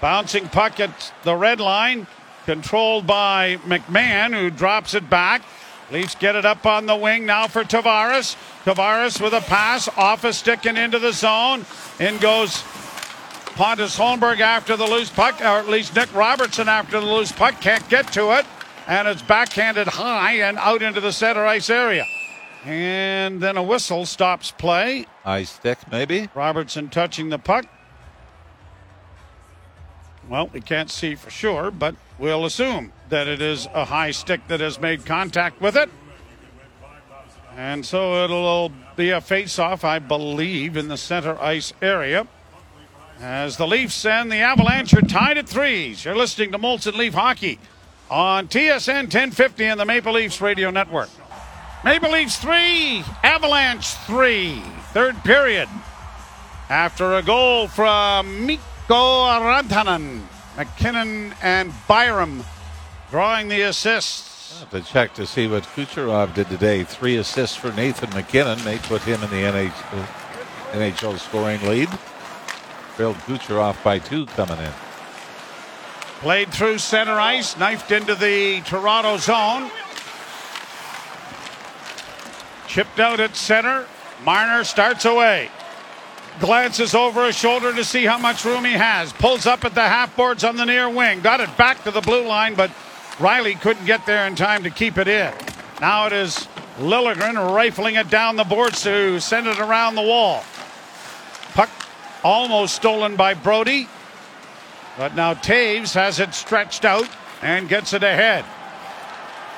Bouncing 0.00 0.48
puck 0.48 0.80
at 0.80 1.12
the 1.22 1.34
red 1.34 1.60
line, 1.60 2.06
controlled 2.46 3.06
by 3.06 3.56
McMann, 3.64 4.38
who 4.38 4.50
drops 4.50 4.94
it 4.94 5.08
back. 5.10 5.42
Leafs 5.90 6.14
get 6.14 6.34
it 6.34 6.44
up 6.44 6.64
on 6.66 6.86
the 6.86 6.96
wing 6.96 7.26
now 7.26 7.46
for 7.46 7.62
Tavares. 7.62 8.36
Tavares 8.64 9.20
with 9.20 9.34
a 9.34 9.40
pass 9.42 9.88
off 9.96 10.24
a 10.24 10.32
stick 10.32 10.66
and 10.66 10.78
into 10.78 10.98
the 10.98 11.12
zone. 11.12 11.66
In 12.00 12.16
goes 12.18 12.62
Pontus 13.54 13.96
Holmberg 13.96 14.40
after 14.40 14.76
the 14.76 14.86
loose 14.86 15.10
puck, 15.10 15.40
or 15.40 15.44
at 15.44 15.68
least 15.68 15.94
Nick 15.94 16.12
Robertson 16.14 16.68
after 16.68 16.98
the 16.98 17.06
loose 17.06 17.32
puck. 17.32 17.60
Can't 17.60 17.86
get 17.88 18.12
to 18.14 18.32
it. 18.38 18.46
And 18.86 19.06
it's 19.06 19.22
backhanded 19.22 19.86
high 19.86 20.38
and 20.38 20.58
out 20.58 20.82
into 20.82 21.00
the 21.00 21.12
center 21.12 21.46
ice 21.46 21.70
area. 21.70 22.06
And 22.64 23.40
then 23.40 23.56
a 23.56 23.62
whistle 23.62 24.06
stops 24.06 24.50
play. 24.50 25.06
Ice 25.24 25.50
stick, 25.50 25.78
maybe. 25.90 26.28
Robertson 26.34 26.88
touching 26.88 27.28
the 27.28 27.38
puck. 27.38 27.66
Well, 30.28 30.48
we 30.52 30.60
can't 30.60 30.90
see 30.90 31.14
for 31.14 31.30
sure, 31.30 31.70
but 31.70 31.94
we'll 32.18 32.44
assume 32.44 32.92
that 33.10 33.28
it 33.28 33.42
is 33.42 33.68
a 33.74 33.84
high 33.84 34.10
stick 34.10 34.46
that 34.48 34.60
has 34.60 34.80
made 34.80 35.04
contact 35.04 35.60
with 35.60 35.76
it. 35.76 35.90
And 37.56 37.84
so 37.84 38.24
it'll 38.24 38.72
be 38.96 39.10
a 39.10 39.20
face 39.20 39.58
off, 39.58 39.84
I 39.84 39.98
believe, 39.98 40.76
in 40.76 40.88
the 40.88 40.96
center 40.96 41.40
ice 41.40 41.72
area. 41.80 42.26
As 43.20 43.56
the 43.56 43.66
Leafs 43.66 44.04
and 44.04 44.30
the 44.30 44.38
Avalanche 44.38 44.92
are 44.94 45.02
tied 45.02 45.38
at 45.38 45.48
threes. 45.48 46.04
You're 46.04 46.16
listening 46.16 46.50
to 46.52 46.58
Molson 46.58 46.94
Leaf 46.94 47.14
Hockey 47.14 47.60
on 48.10 48.48
TSN 48.48 49.04
1050 49.04 49.64
and 49.64 49.78
the 49.78 49.84
Maple 49.84 50.14
Leafs 50.14 50.40
Radio 50.40 50.70
Network. 50.70 51.10
Maple 51.84 52.10
Leafs 52.10 52.38
3, 52.38 53.04
Avalanche 53.22 53.86
3. 53.86 54.60
Third 54.92 55.22
period. 55.22 55.68
After 56.68 57.14
a 57.14 57.22
goal 57.22 57.68
from 57.68 58.46
Mikko 58.46 58.73
Rantanen, 58.88 60.22
MacKinnon, 60.56 61.34
and 61.42 61.72
Byram 61.88 62.44
drawing 63.10 63.48
the 63.48 63.62
assists. 63.62 64.60
Have 64.60 64.70
to 64.70 64.82
check 64.82 65.14
to 65.14 65.26
see 65.26 65.48
what 65.48 65.64
Kucherov 65.64 66.34
did 66.34 66.48
today. 66.48 66.84
Three 66.84 67.16
assists 67.16 67.56
for 67.56 67.72
Nathan 67.72 68.10
MacKinnon. 68.10 68.58
They 68.64 68.78
put 68.78 69.02
him 69.02 69.22
in 69.22 69.30
the 69.30 69.36
NHL, 69.36 70.06
NHL 70.72 71.18
scoring 71.18 71.62
lead. 71.62 71.88
Trailed 72.96 73.16
Kucherov 73.16 73.82
by 73.82 73.98
two 73.98 74.26
coming 74.26 74.58
in. 74.58 74.72
Played 76.20 76.52
through 76.52 76.78
center 76.78 77.18
ice, 77.18 77.56
knifed 77.58 77.90
into 77.90 78.14
the 78.14 78.60
Toronto 78.62 79.16
zone. 79.16 79.70
Chipped 82.68 83.00
out 83.00 83.20
at 83.20 83.34
center. 83.34 83.86
Marner 84.24 84.64
starts 84.64 85.04
away. 85.04 85.50
Glances 86.40 86.94
over 86.94 87.26
his 87.26 87.36
shoulder 87.36 87.72
to 87.72 87.84
see 87.84 88.04
how 88.04 88.18
much 88.18 88.44
room 88.44 88.64
he 88.64 88.72
has. 88.72 89.12
Pulls 89.12 89.46
up 89.46 89.64
at 89.64 89.74
the 89.74 89.82
half 89.82 90.16
boards 90.16 90.42
on 90.42 90.56
the 90.56 90.64
near 90.64 90.88
wing. 90.88 91.20
Got 91.20 91.40
it 91.40 91.56
back 91.56 91.84
to 91.84 91.90
the 91.90 92.00
blue 92.00 92.26
line, 92.26 92.54
but 92.54 92.70
Rielly 93.18 93.60
couldn't 93.60 93.84
get 93.86 94.04
there 94.06 94.26
in 94.26 94.34
time 94.34 94.64
to 94.64 94.70
keep 94.70 94.98
it 94.98 95.06
in. 95.06 95.32
Now 95.80 96.06
it 96.06 96.12
is 96.12 96.48
Liljegren 96.78 97.54
rifling 97.54 97.94
it 97.94 98.10
down 98.10 98.34
the 98.34 98.44
boards 98.44 98.82
to 98.82 99.20
send 99.20 99.46
it 99.46 99.60
around 99.60 99.94
the 99.94 100.02
wall. 100.02 100.42
Puck 101.54 101.70
almost 102.24 102.74
stolen 102.74 103.14
by 103.14 103.34
Brodie. 103.34 103.88
But 104.96 105.14
now 105.14 105.34
Toews 105.34 105.94
has 105.94 106.18
it 106.18 106.34
stretched 106.34 106.84
out 106.84 107.08
and 107.42 107.68
gets 107.68 107.92
it 107.92 108.02
ahead. 108.02 108.44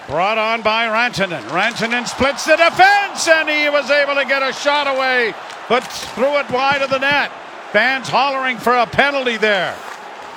Brought 0.06 0.38
on 0.38 0.62
by 0.62 0.86
Rantanen. 0.86 1.42
Rantanen 1.48 2.06
splits 2.06 2.44
the 2.44 2.56
defense 2.56 3.26
and 3.26 3.48
he 3.48 3.68
was 3.68 3.90
able 3.90 4.14
to 4.14 4.24
get 4.24 4.40
a 4.40 4.52
shot 4.52 4.86
away, 4.86 5.34
but 5.68 5.80
threw 5.80 6.38
it 6.38 6.48
wide 6.48 6.80
of 6.80 6.90
the 6.90 6.98
net. 6.98 7.32
Fans 7.72 8.08
hollering 8.08 8.56
for 8.56 8.72
a 8.72 8.86
penalty 8.86 9.36
there. 9.36 9.76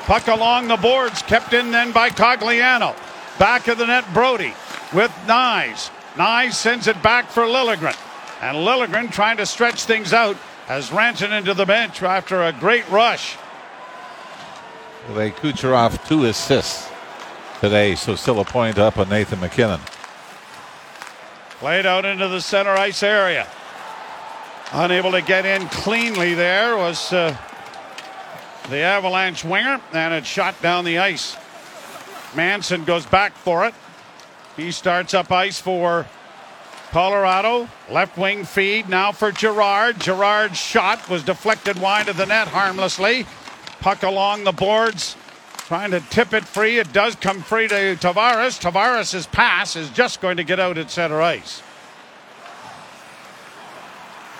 Puck 0.05 0.27
along 0.27 0.67
the 0.67 0.77
boards, 0.77 1.21
kept 1.21 1.53
in 1.53 1.69
then 1.69 1.91
by 1.91 2.09
Cogliano. 2.09 2.95
Back 3.37 3.67
of 3.67 3.77
the 3.77 3.85
net, 3.85 4.11
Brodie 4.11 4.55
with 4.91 5.11
Knies. 5.27 5.91
Knies 6.15 6.53
sends 6.53 6.87
it 6.87 7.01
back 7.03 7.29
for 7.29 7.43
Liljegren. 7.43 7.95
And 8.41 8.57
Liljegren 8.57 9.11
trying 9.11 9.37
to 9.37 9.45
stretch 9.45 9.83
things 9.83 10.13
out 10.13 10.35
has 10.65 10.89
Rantanen 10.89 11.45
to 11.45 11.53
the 11.53 11.65
bench 11.65 12.01
after 12.01 12.41
a 12.41 12.51
great 12.53 12.89
rush. 12.89 13.37
They 15.13 15.29
Kucherov 15.29 16.07
two 16.07 16.25
assists 16.25 16.88
today, 17.59 17.95
so 17.95 18.15
still 18.15 18.39
a 18.39 18.45
point 18.45 18.77
up 18.77 18.97
on 18.97 19.09
Nathan 19.09 19.39
MacKinnon. 19.39 19.79
Played 21.59 21.85
out 21.85 22.05
into 22.05 22.27
the 22.27 22.39
center 22.39 22.71
ice 22.71 23.03
area. 23.03 23.47
Unable 24.71 25.11
to 25.11 25.21
get 25.21 25.45
in 25.45 25.67
cleanly 25.67 26.33
there 26.35 26.77
was 26.77 27.11
uh, 27.11 27.35
the 28.69 28.77
Avalanche 28.77 29.43
winger, 29.43 29.81
and 29.93 30.13
it 30.13 30.25
shot 30.25 30.61
down 30.61 30.85
the 30.85 30.99
ice. 30.99 31.35
Manson 32.35 32.85
goes 32.85 33.05
back 33.05 33.33
for 33.33 33.65
it. 33.65 33.73
He 34.55 34.71
starts 34.71 35.13
up 35.13 35.31
ice 35.31 35.59
for 35.59 36.05
Colorado. 36.91 37.67
Left 37.89 38.17
wing 38.17 38.45
feed 38.45 38.87
now 38.87 39.11
for 39.11 39.31
Girard. 39.31 39.99
Girard's 39.99 40.57
shot 40.57 41.09
was 41.09 41.23
deflected 41.23 41.79
wide 41.79 42.07
of 42.07 42.17
the 42.17 42.25
net 42.25 42.47
harmlessly. 42.47 43.25
Puck 43.79 44.03
along 44.03 44.43
the 44.43 44.51
boards, 44.51 45.15
trying 45.69 45.91
to 45.91 45.99
tip 46.09 46.33
it 46.33 46.43
free. 46.43 46.79
It 46.79 46.91
does 46.93 47.13
come 47.13 47.43
free 47.43 47.67
to 47.67 47.75
Tavares. 47.75 48.59
Tavares' 48.59 49.31
pass 49.31 49.75
is 49.75 49.87
just 49.91 50.19
going 50.19 50.37
to 50.37 50.43
get 50.43 50.59
out 50.59 50.79
at 50.79 50.89
center 50.89 51.21
ice. 51.21 51.61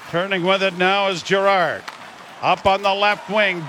Turning 0.10 0.44
with 0.44 0.64
it 0.64 0.76
now 0.80 1.08
is 1.10 1.22
Girard. 1.22 1.84
Up 2.42 2.66
on 2.66 2.82
the 2.82 2.92
left 2.92 3.30
wing, 3.30 3.64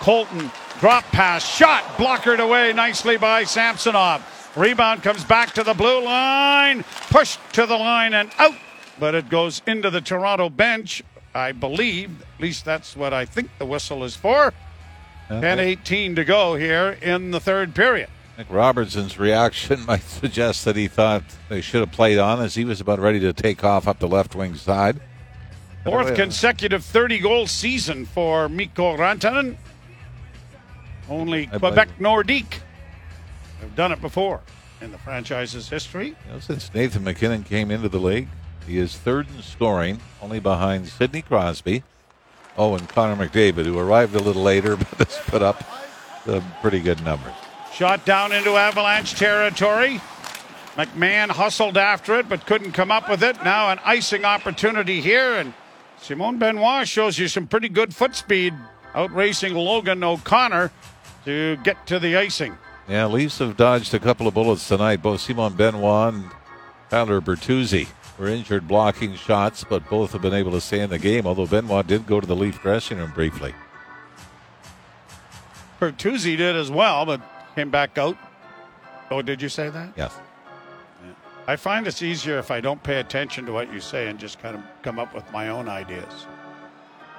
Colton 0.00 0.50
drop 0.80 1.04
pass, 1.04 1.46
shot 1.46 1.84
blockered 1.98 2.40
away 2.40 2.72
nicely 2.72 3.18
by 3.18 3.44
Samsonov. 3.44 4.24
Rebound 4.56 5.02
comes 5.02 5.22
back 5.22 5.52
to 5.52 5.62
the 5.62 5.74
blue 5.74 6.02
line, 6.02 6.82
pushed 7.10 7.40
to 7.52 7.66
the 7.66 7.76
line 7.76 8.14
and 8.14 8.30
out, 8.38 8.54
but 8.98 9.14
it 9.14 9.28
goes 9.28 9.60
into 9.66 9.90
the 9.90 10.00
Toronto 10.00 10.48
bench. 10.48 11.02
I 11.34 11.52
believe, 11.52 12.22
at 12.22 12.40
least 12.40 12.64
that's 12.64 12.96
what 12.96 13.12
I 13.12 13.26
think 13.26 13.50
the 13.58 13.66
whistle 13.66 14.02
is 14.02 14.16
for. 14.16 14.54
Uh, 15.32 15.40
10 15.40 15.58
18 15.60 16.16
to 16.16 16.24
go 16.24 16.56
here 16.56 16.98
in 17.00 17.30
the 17.30 17.40
third 17.40 17.74
period. 17.74 18.08
Nick 18.36 18.48
Robertson's 18.50 19.18
reaction 19.18 19.84
might 19.86 20.02
suggest 20.02 20.64
that 20.66 20.76
he 20.76 20.88
thought 20.88 21.22
they 21.48 21.60
should 21.60 21.80
have 21.80 21.92
played 21.92 22.18
on 22.18 22.40
as 22.40 22.54
he 22.54 22.64
was 22.64 22.80
about 22.80 22.98
ready 22.98 23.20
to 23.20 23.32
take 23.32 23.64
off 23.64 23.88
up 23.88 23.98
the 23.98 24.08
left 24.08 24.34
wing 24.34 24.54
side. 24.54 25.00
Fourth 25.84 26.14
consecutive 26.14 26.84
30 26.84 27.18
goal 27.18 27.46
season 27.46 28.04
for 28.04 28.48
Mikko 28.48 28.96
Rantanen. 28.96 29.56
Only 31.08 31.48
I 31.52 31.58
Quebec 31.58 31.88
Nordique 31.98 32.60
have 33.60 33.74
done 33.74 33.90
it 33.90 34.00
before. 34.00 34.40
in 34.80 34.92
the 34.92 34.98
franchise's 34.98 35.68
history. 35.68 36.08
You 36.26 36.32
know, 36.32 36.38
since 36.40 36.72
Nathan 36.74 37.04
MacKinnon 37.04 37.44
came 37.44 37.70
into 37.70 37.88
the 37.88 37.98
league, 37.98 38.28
he 38.66 38.78
is 38.78 38.96
third 38.96 39.26
in 39.34 39.42
scoring, 39.42 40.00
only 40.20 40.40
behind 40.40 40.88
Sidney 40.88 41.22
Crosby. 41.22 41.82
Oh, 42.56 42.74
and 42.74 42.88
Connor 42.88 43.26
McDavid, 43.26 43.64
who 43.64 43.78
arrived 43.78 44.14
a 44.14 44.18
little 44.18 44.42
later 44.42 44.76
but 44.98 45.08
has 45.08 45.18
put 45.26 45.42
up 45.42 45.62
some 46.24 46.44
pretty 46.60 46.80
good 46.80 47.02
numbers. 47.04 47.32
Shot 47.72 48.04
down 48.04 48.32
into 48.32 48.50
Avalanche 48.56 49.14
territory. 49.14 50.00
McMann 50.76 51.30
hustled 51.30 51.76
after 51.76 52.18
it 52.18 52.28
but 52.28 52.46
couldn't 52.46 52.72
come 52.72 52.90
up 52.90 53.08
with 53.08 53.22
it. 53.22 53.42
Now 53.44 53.70
an 53.70 53.78
icing 53.84 54.24
opportunity 54.24 55.00
here, 55.00 55.34
and 55.34 55.52
Simon 56.00 56.38
Benoit 56.38 56.88
shows 56.88 57.18
you 57.18 57.28
some 57.28 57.46
pretty 57.46 57.68
good 57.68 57.94
foot 57.94 58.14
speed 58.14 58.54
out 58.94 59.14
racing 59.14 59.54
Logan 59.54 60.02
O'Connor 60.02 60.70
to 61.24 61.56
get 61.58 61.86
to 61.86 61.98
the 61.98 62.16
icing. 62.16 62.56
Yeah, 62.88 63.06
Leafs 63.06 63.38
have 63.38 63.56
dodged 63.56 63.94
a 63.94 63.98
couple 63.98 64.26
of 64.26 64.34
bullets 64.34 64.66
tonight. 64.66 65.02
Both 65.02 65.20
Simon 65.20 65.54
Benoit 65.54 66.14
and 66.14 66.30
Tyler 66.90 67.20
Bertuzzi 67.20 67.88
were 68.22 68.28
injured 68.28 68.68
blocking 68.68 69.16
shots, 69.16 69.64
but 69.68 69.88
both 69.90 70.12
have 70.12 70.22
been 70.22 70.32
able 70.32 70.52
to 70.52 70.60
stay 70.60 70.78
in 70.78 70.90
the 70.90 70.98
game, 70.98 71.26
although 71.26 71.44
Benoit 71.44 71.84
did 71.84 72.06
go 72.06 72.20
to 72.20 72.26
the 72.26 72.36
Leaf 72.36 72.62
dressing 72.62 72.98
room 72.98 73.10
briefly. 73.10 73.52
Bertuzzi 75.80 76.36
did 76.36 76.54
as 76.54 76.70
well, 76.70 77.04
but 77.04 77.20
came 77.56 77.70
back 77.70 77.98
out. 77.98 78.16
Oh, 79.10 79.22
did 79.22 79.42
you 79.42 79.48
say 79.48 79.68
that? 79.70 79.92
Yes. 79.96 80.14
I 81.48 81.56
find 81.56 81.84
it's 81.88 82.00
easier 82.00 82.38
if 82.38 82.52
I 82.52 82.60
don't 82.60 82.80
pay 82.80 83.00
attention 83.00 83.44
to 83.46 83.52
what 83.52 83.72
you 83.72 83.80
say 83.80 84.06
and 84.06 84.20
just 84.20 84.40
kind 84.40 84.54
of 84.54 84.62
come 84.82 85.00
up 85.00 85.12
with 85.12 85.28
my 85.32 85.48
own 85.48 85.68
ideas. 85.68 86.26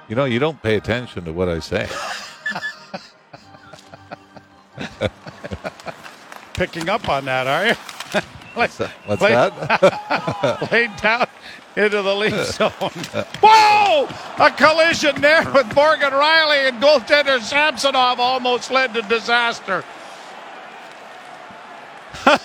You 0.08 0.16
know, 0.16 0.24
you 0.24 0.38
don't 0.38 0.62
pay 0.62 0.76
attention 0.76 1.26
to 1.26 1.32
what 1.34 1.50
I 1.50 1.58
say. 1.58 1.86
Picking 6.54 6.88
up 6.88 7.06
on 7.10 7.26
that, 7.26 7.46
are 7.46 7.66
you? 7.66 7.74
What's 8.54 8.78
that? 8.78 8.90
What's 9.06 9.20
Play- 9.20 9.32
that? 9.32 10.68
Laid 10.72 10.96
down 10.96 11.26
into 11.76 12.02
the 12.02 12.14
lead 12.14 12.46
zone. 12.46 12.70
Whoa! 13.42 14.08
A 14.38 14.50
collision 14.52 15.20
there 15.20 15.44
with 15.52 15.74
Morgan 15.74 16.12
Rielly 16.12 16.68
and 16.68 16.80
goaltender 16.82 17.40
Samsonov 17.40 18.20
almost 18.20 18.70
led 18.70 18.94
to 18.94 19.02
disaster. 19.02 19.84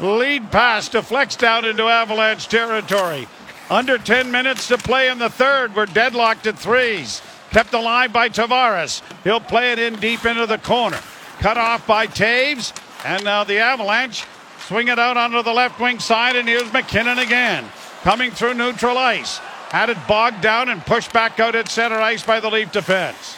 Lead 0.00 0.50
pass 0.50 0.88
deflects 0.88 1.36
down 1.36 1.64
into 1.64 1.84
Avalanche 1.84 2.48
territory. 2.48 3.26
Under 3.70 3.98
10 3.98 4.30
minutes 4.30 4.68
to 4.68 4.78
play 4.78 5.08
in 5.08 5.18
the 5.18 5.28
third. 5.30 5.74
We're 5.74 5.86
deadlocked 5.86 6.46
at 6.46 6.58
threes. 6.58 7.22
Kept 7.50 7.74
alive 7.74 8.12
by 8.12 8.28
Tavares. 8.28 9.02
He'll 9.24 9.40
play 9.40 9.72
it 9.72 9.78
in 9.78 9.96
deep 9.96 10.24
into 10.24 10.46
the 10.46 10.58
corner. 10.58 10.98
Cut 11.40 11.58
off 11.58 11.86
by 11.86 12.06
Toews. 12.06 12.72
And 13.04 13.24
now 13.24 13.44
the 13.44 13.58
Avalanche 13.58 14.24
swing 14.66 14.88
it 14.88 14.98
out 14.98 15.16
onto 15.16 15.42
the 15.42 15.52
left 15.52 15.80
wing 15.80 15.98
side. 15.98 16.36
And 16.36 16.48
here's 16.48 16.72
MacKinnon 16.72 17.18
again. 17.18 17.64
Coming 18.02 18.30
through 18.30 18.54
neutral 18.54 18.98
ice. 18.98 19.38
Had 19.70 19.90
it 19.90 19.98
bogged 20.06 20.40
down 20.40 20.68
and 20.68 20.84
pushed 20.84 21.12
back 21.12 21.40
out 21.40 21.54
at 21.54 21.68
center 21.68 22.00
ice 22.00 22.24
by 22.24 22.40
the 22.40 22.50
Leaf 22.50 22.72
defense. 22.72 23.36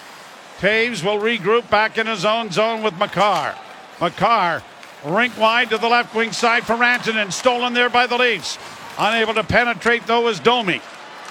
Toews 0.58 1.04
will 1.04 1.18
regroup 1.18 1.68
back 1.70 1.98
in 1.98 2.06
his 2.06 2.24
own 2.24 2.50
zone 2.50 2.82
with 2.82 2.98
Makar. 2.98 3.56
Makar 4.00 4.62
rink 5.04 5.38
wide 5.38 5.70
to 5.70 5.78
the 5.78 5.88
left 5.88 6.14
wing 6.14 6.32
side 6.32 6.64
for 6.64 6.74
Rantanen. 6.74 7.22
And 7.22 7.32
stolen 7.32 7.74
there 7.74 7.90
by 7.90 8.06
the 8.06 8.18
Leafs. 8.18 8.58
Unable 8.98 9.34
to 9.34 9.44
penetrate 9.44 10.06
though 10.06 10.28
is 10.28 10.40
Domi. 10.40 10.80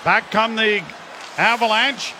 Back 0.03 0.31
come 0.31 0.55
the 0.55 0.83
Avalanche. 1.37 2.13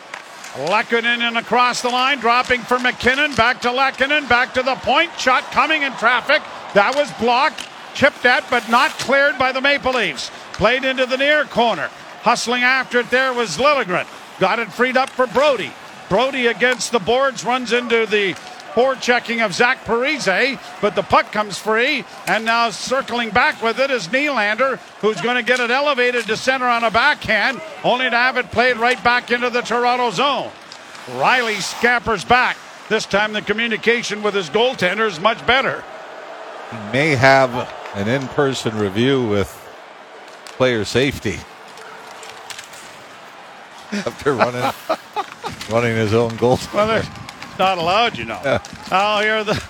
Lehkonen 0.54 1.22
and 1.22 1.38
across 1.38 1.82
the 1.82 1.90
line, 1.90 2.20
dropping 2.20 2.62
for 2.62 2.78
MacKinnon. 2.78 3.34
Back 3.34 3.62
to 3.62 3.70
Lehkonen, 3.70 4.30
back 4.30 4.54
to 4.54 4.62
the 4.62 4.76
point. 4.76 5.12
Shot 5.20 5.44
coming 5.52 5.82
in 5.82 5.92
traffic. 5.94 6.44
That 6.76 6.96
was 6.96 7.12
blocked, 7.14 7.68
chipped 7.96 8.24
at, 8.26 8.48
but 8.52 8.70
not 8.70 8.92
cleared 8.92 9.40
by 9.40 9.52
the 9.52 9.62
Maple 9.62 9.94
Leafs. 9.94 10.30
Played 10.54 10.84
into 10.84 11.08
the 11.08 11.18
near 11.18 11.46
corner. 11.46 11.90
Hustling 12.22 12.62
after 12.62 13.00
it 13.00 13.10
there 13.10 13.34
was 13.34 13.58
Liljegren. 13.58 14.06
Got 14.40 14.60
it 14.60 14.72
freed 14.72 14.96
up 14.96 15.10
for 15.10 15.26
Brodie. 15.26 15.74
Brodie 16.08 16.48
against 16.48 16.92
the 16.92 17.00
boards 17.00 17.44
runs 17.44 17.74
into 17.74 18.06
the 18.06 18.36
poor 18.74 18.96
checking 18.96 19.42
of 19.42 19.54
Zach 19.54 19.86
Parise, 19.86 20.60
but 20.82 20.96
the 20.96 21.04
puck 21.04 21.32
comes 21.32 21.58
free, 21.58 22.04
and 22.28 22.44
now 22.44 22.72
circling 22.72 23.30
back 23.30 23.62
with 23.62 23.80
it 23.80 23.92
is 23.92 24.08
Nylander, 24.08 24.80
who's 25.00 25.22
going 25.22 25.36
to 25.36 25.44
get 25.44 25.60
it 25.60 25.70
elevated 25.70 26.26
to 26.26 26.36
center 26.36 26.68
on 26.68 26.84
a 26.84 26.92
backhand, 26.92 27.62
only 27.84 28.10
to 28.10 28.16
have 28.16 28.38
it 28.38 28.52
played 28.52 28.78
right 28.78 29.02
back 29.04 29.32
into 29.32 29.50
the 29.50 29.62
Toronto 29.62 30.10
zone. 30.10 30.52
Rielly 31.08 31.62
scampers 31.62 32.26
back. 32.26 32.58
This 32.90 33.06
time 33.06 33.34
the 33.34 33.42
communication 33.42 34.24
with 34.24 34.34
his 34.34 34.50
goaltender 34.50 35.08
is 35.08 35.20
much 35.20 35.46
better. 35.46 35.84
He 36.72 36.78
may 36.92 37.10
have 37.16 37.52
an 37.96 38.08
in 38.08 38.28
person 38.30 38.78
review 38.78 39.28
with 39.28 39.50
player 40.58 40.84
safety 40.84 41.38
after 43.92 44.34
running, 44.34 44.72
running 45.70 45.96
his 45.96 46.14
own 46.14 46.36
goal. 46.38 46.58
Well, 46.74 47.04
not 47.60 47.78
allowed, 47.78 48.18
you 48.18 48.26
know. 48.26 48.60
Oh, 48.92 49.22
here 49.22 49.44
the 49.44 49.64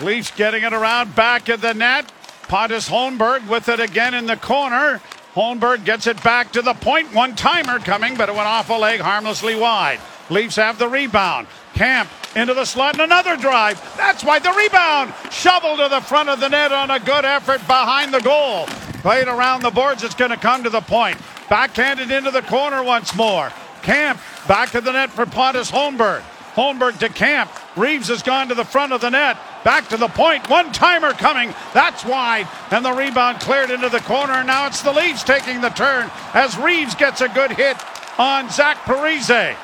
Leafs 0.00 0.30
getting 0.32 0.64
it 0.64 0.72
around 0.72 1.14
back 1.14 1.48
of 1.48 1.60
the 1.60 1.72
net. 1.74 2.10
Pontus 2.48 2.88
Holmberg 2.88 3.48
with 3.48 3.68
it 3.68 3.80
again 3.80 4.14
in 4.14 4.26
the 4.26 4.36
corner. 4.36 5.00
Holmberg 5.34 5.84
gets 5.84 6.06
it 6.06 6.22
back 6.22 6.52
to 6.52 6.62
the 6.62 6.74
point. 6.74 7.12
One 7.14 7.34
timer 7.34 7.78
coming, 7.78 8.16
but 8.16 8.28
it 8.28 8.34
went 8.34 8.46
off 8.46 8.70
a 8.70 8.74
leg 8.74 9.00
harmlessly 9.00 9.54
wide. 9.54 10.00
Leafs 10.30 10.56
have 10.56 10.78
the 10.78 10.88
rebound. 10.88 11.46
Kampf 11.74 12.36
into 12.36 12.54
the 12.54 12.64
slot 12.64 12.94
and 12.94 13.02
another 13.02 13.36
drive. 13.36 13.80
That's 13.96 14.22
why 14.22 14.38
the 14.38 14.52
rebound 14.52 15.12
shoveled 15.30 15.78
to 15.78 15.88
the 15.88 16.00
front 16.00 16.28
of 16.28 16.40
the 16.40 16.48
net 16.48 16.72
on 16.72 16.90
a 16.90 17.00
good 17.00 17.24
effort 17.24 17.60
behind 17.66 18.12
the 18.12 18.20
goal. 18.20 18.66
Played 19.02 19.28
around 19.28 19.62
the 19.62 19.70
boards. 19.70 20.02
It's 20.02 20.14
going 20.14 20.30
to 20.30 20.36
come 20.36 20.62
to 20.64 20.70
the 20.70 20.80
point. 20.80 21.18
Backhanded 21.48 22.10
into 22.10 22.30
the 22.30 22.42
corner 22.42 22.82
once 22.82 23.14
more. 23.14 23.52
Kampf 23.84 24.48
back 24.48 24.70
to 24.70 24.80
the 24.80 24.92
net 24.92 25.10
for 25.10 25.26
Pontus 25.26 25.70
Holmberg. 25.70 26.22
Holmberg 26.54 26.98
to 26.98 27.08
Kampf. 27.08 27.76
Reaves 27.76 28.08
has 28.08 28.22
gone 28.22 28.48
to 28.48 28.54
the 28.54 28.64
front 28.64 28.92
of 28.92 29.00
the 29.00 29.10
net. 29.10 29.36
Back 29.64 29.88
to 29.88 29.96
the 29.96 30.08
point. 30.08 30.48
One 30.48 30.72
timer 30.72 31.12
coming. 31.12 31.54
That's 31.72 32.04
wide. 32.04 32.48
And 32.70 32.84
the 32.84 32.92
rebound 32.92 33.40
cleared 33.40 33.70
into 33.70 33.88
the 33.88 34.00
corner. 34.00 34.42
Now 34.44 34.66
it's 34.66 34.82
the 34.82 34.92
Leafs 34.92 35.24
taking 35.24 35.60
the 35.60 35.70
turn 35.70 36.10
as 36.32 36.56
Reaves 36.56 36.94
gets 36.94 37.20
a 37.20 37.28
good 37.28 37.50
hit 37.52 37.76
on 38.18 38.50
Zach 38.50 38.78
Parise. 38.84 39.56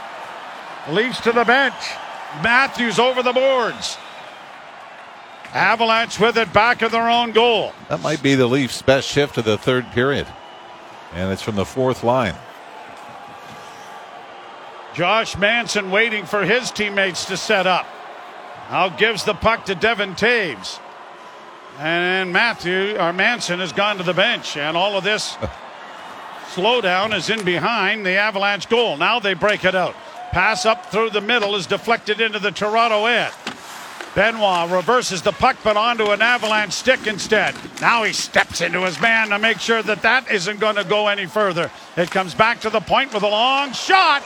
Leafs 0.90 1.20
to 1.20 1.32
the 1.32 1.44
bench. 1.44 1.74
Matthews 2.42 2.98
over 2.98 3.22
the 3.22 3.32
boards. 3.32 3.96
Avalanche 5.52 6.18
with 6.20 6.36
it 6.36 6.52
back 6.52 6.82
of 6.82 6.92
their 6.92 7.08
own 7.08 7.32
goal. 7.32 7.72
That 7.88 8.00
might 8.00 8.22
be 8.22 8.34
the 8.34 8.46
Leafs' 8.46 8.82
best 8.82 9.08
shift 9.08 9.38
of 9.38 9.44
the 9.44 9.58
third 9.58 9.90
period. 9.92 10.26
And 11.12 11.32
it's 11.32 11.42
from 11.42 11.56
the 11.56 11.64
fourth 11.64 12.04
line. 12.04 12.34
Josh 14.94 15.36
Manson 15.36 15.90
waiting 15.90 16.24
for 16.24 16.44
his 16.44 16.70
teammates 16.70 17.26
to 17.26 17.36
set 17.36 17.66
up. 17.66 17.86
Now 18.70 18.88
gives 18.88 19.24
the 19.24 19.34
puck 19.34 19.66
to 19.66 19.74
Devon 19.74 20.14
Toews. 20.14 20.80
And 21.78 22.32
Matthew 22.32 22.96
or 22.98 23.12
Manson 23.12 23.60
has 23.60 23.72
gone 23.72 23.96
to 23.98 24.02
the 24.02 24.14
bench. 24.14 24.56
And 24.56 24.76
all 24.76 24.98
of 24.98 25.04
this 25.04 25.36
slowdown 26.52 27.16
is 27.16 27.30
in 27.30 27.44
behind 27.44 28.04
the 28.04 28.16
Avalanche 28.16 28.68
goal. 28.68 28.96
Now 28.96 29.20
they 29.20 29.34
break 29.34 29.64
it 29.64 29.74
out. 29.74 29.94
Pass 30.32 30.66
up 30.66 30.86
through 30.86 31.10
the 31.10 31.20
middle 31.20 31.56
is 31.56 31.66
deflected 31.66 32.20
into 32.20 32.38
the 32.38 32.52
Toronto 32.52 33.06
end. 33.06 33.32
Benoit 34.14 34.70
reverses 34.70 35.22
the 35.22 35.32
puck, 35.32 35.56
but 35.62 35.76
onto 35.76 36.10
an 36.10 36.20
avalanche 36.20 36.72
stick 36.72 37.06
instead. 37.06 37.54
Now 37.80 38.02
he 38.02 38.12
steps 38.12 38.60
into 38.60 38.84
his 38.84 39.00
man 39.00 39.28
to 39.28 39.38
make 39.38 39.60
sure 39.60 39.82
that 39.82 40.02
that 40.02 40.30
isn't 40.30 40.58
going 40.58 40.76
to 40.76 40.84
go 40.84 41.06
any 41.06 41.26
further. 41.26 41.70
It 41.96 42.10
comes 42.10 42.34
back 42.34 42.60
to 42.62 42.70
the 42.70 42.80
point 42.80 43.14
with 43.14 43.22
a 43.22 43.28
long 43.28 43.72
shot. 43.72 44.24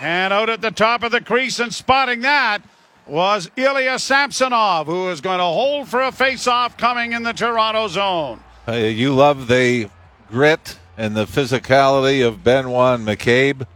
And 0.00 0.32
out 0.32 0.50
at 0.50 0.60
the 0.60 0.70
top 0.70 1.02
of 1.02 1.12
the 1.12 1.20
crease 1.20 1.58
and 1.60 1.72
spotting 1.72 2.20
that 2.20 2.62
was 3.06 3.50
Ilya 3.56 3.98
Samsonov, 3.98 4.86
who 4.86 5.08
is 5.10 5.20
going 5.20 5.38
to 5.38 5.44
hold 5.44 5.88
for 5.88 6.02
a 6.02 6.12
face-off 6.12 6.76
coming 6.76 7.12
in 7.12 7.22
the 7.22 7.32
Toronto 7.32 7.88
zone. 7.88 8.40
Uh, 8.66 8.72
you 8.72 9.14
love 9.14 9.46
the 9.48 9.88
grit 10.30 10.78
and 10.96 11.14
the 11.14 11.26
physicality 11.26 12.26
of 12.26 12.42
Benoit 12.42 13.00
McCabe, 13.00 13.66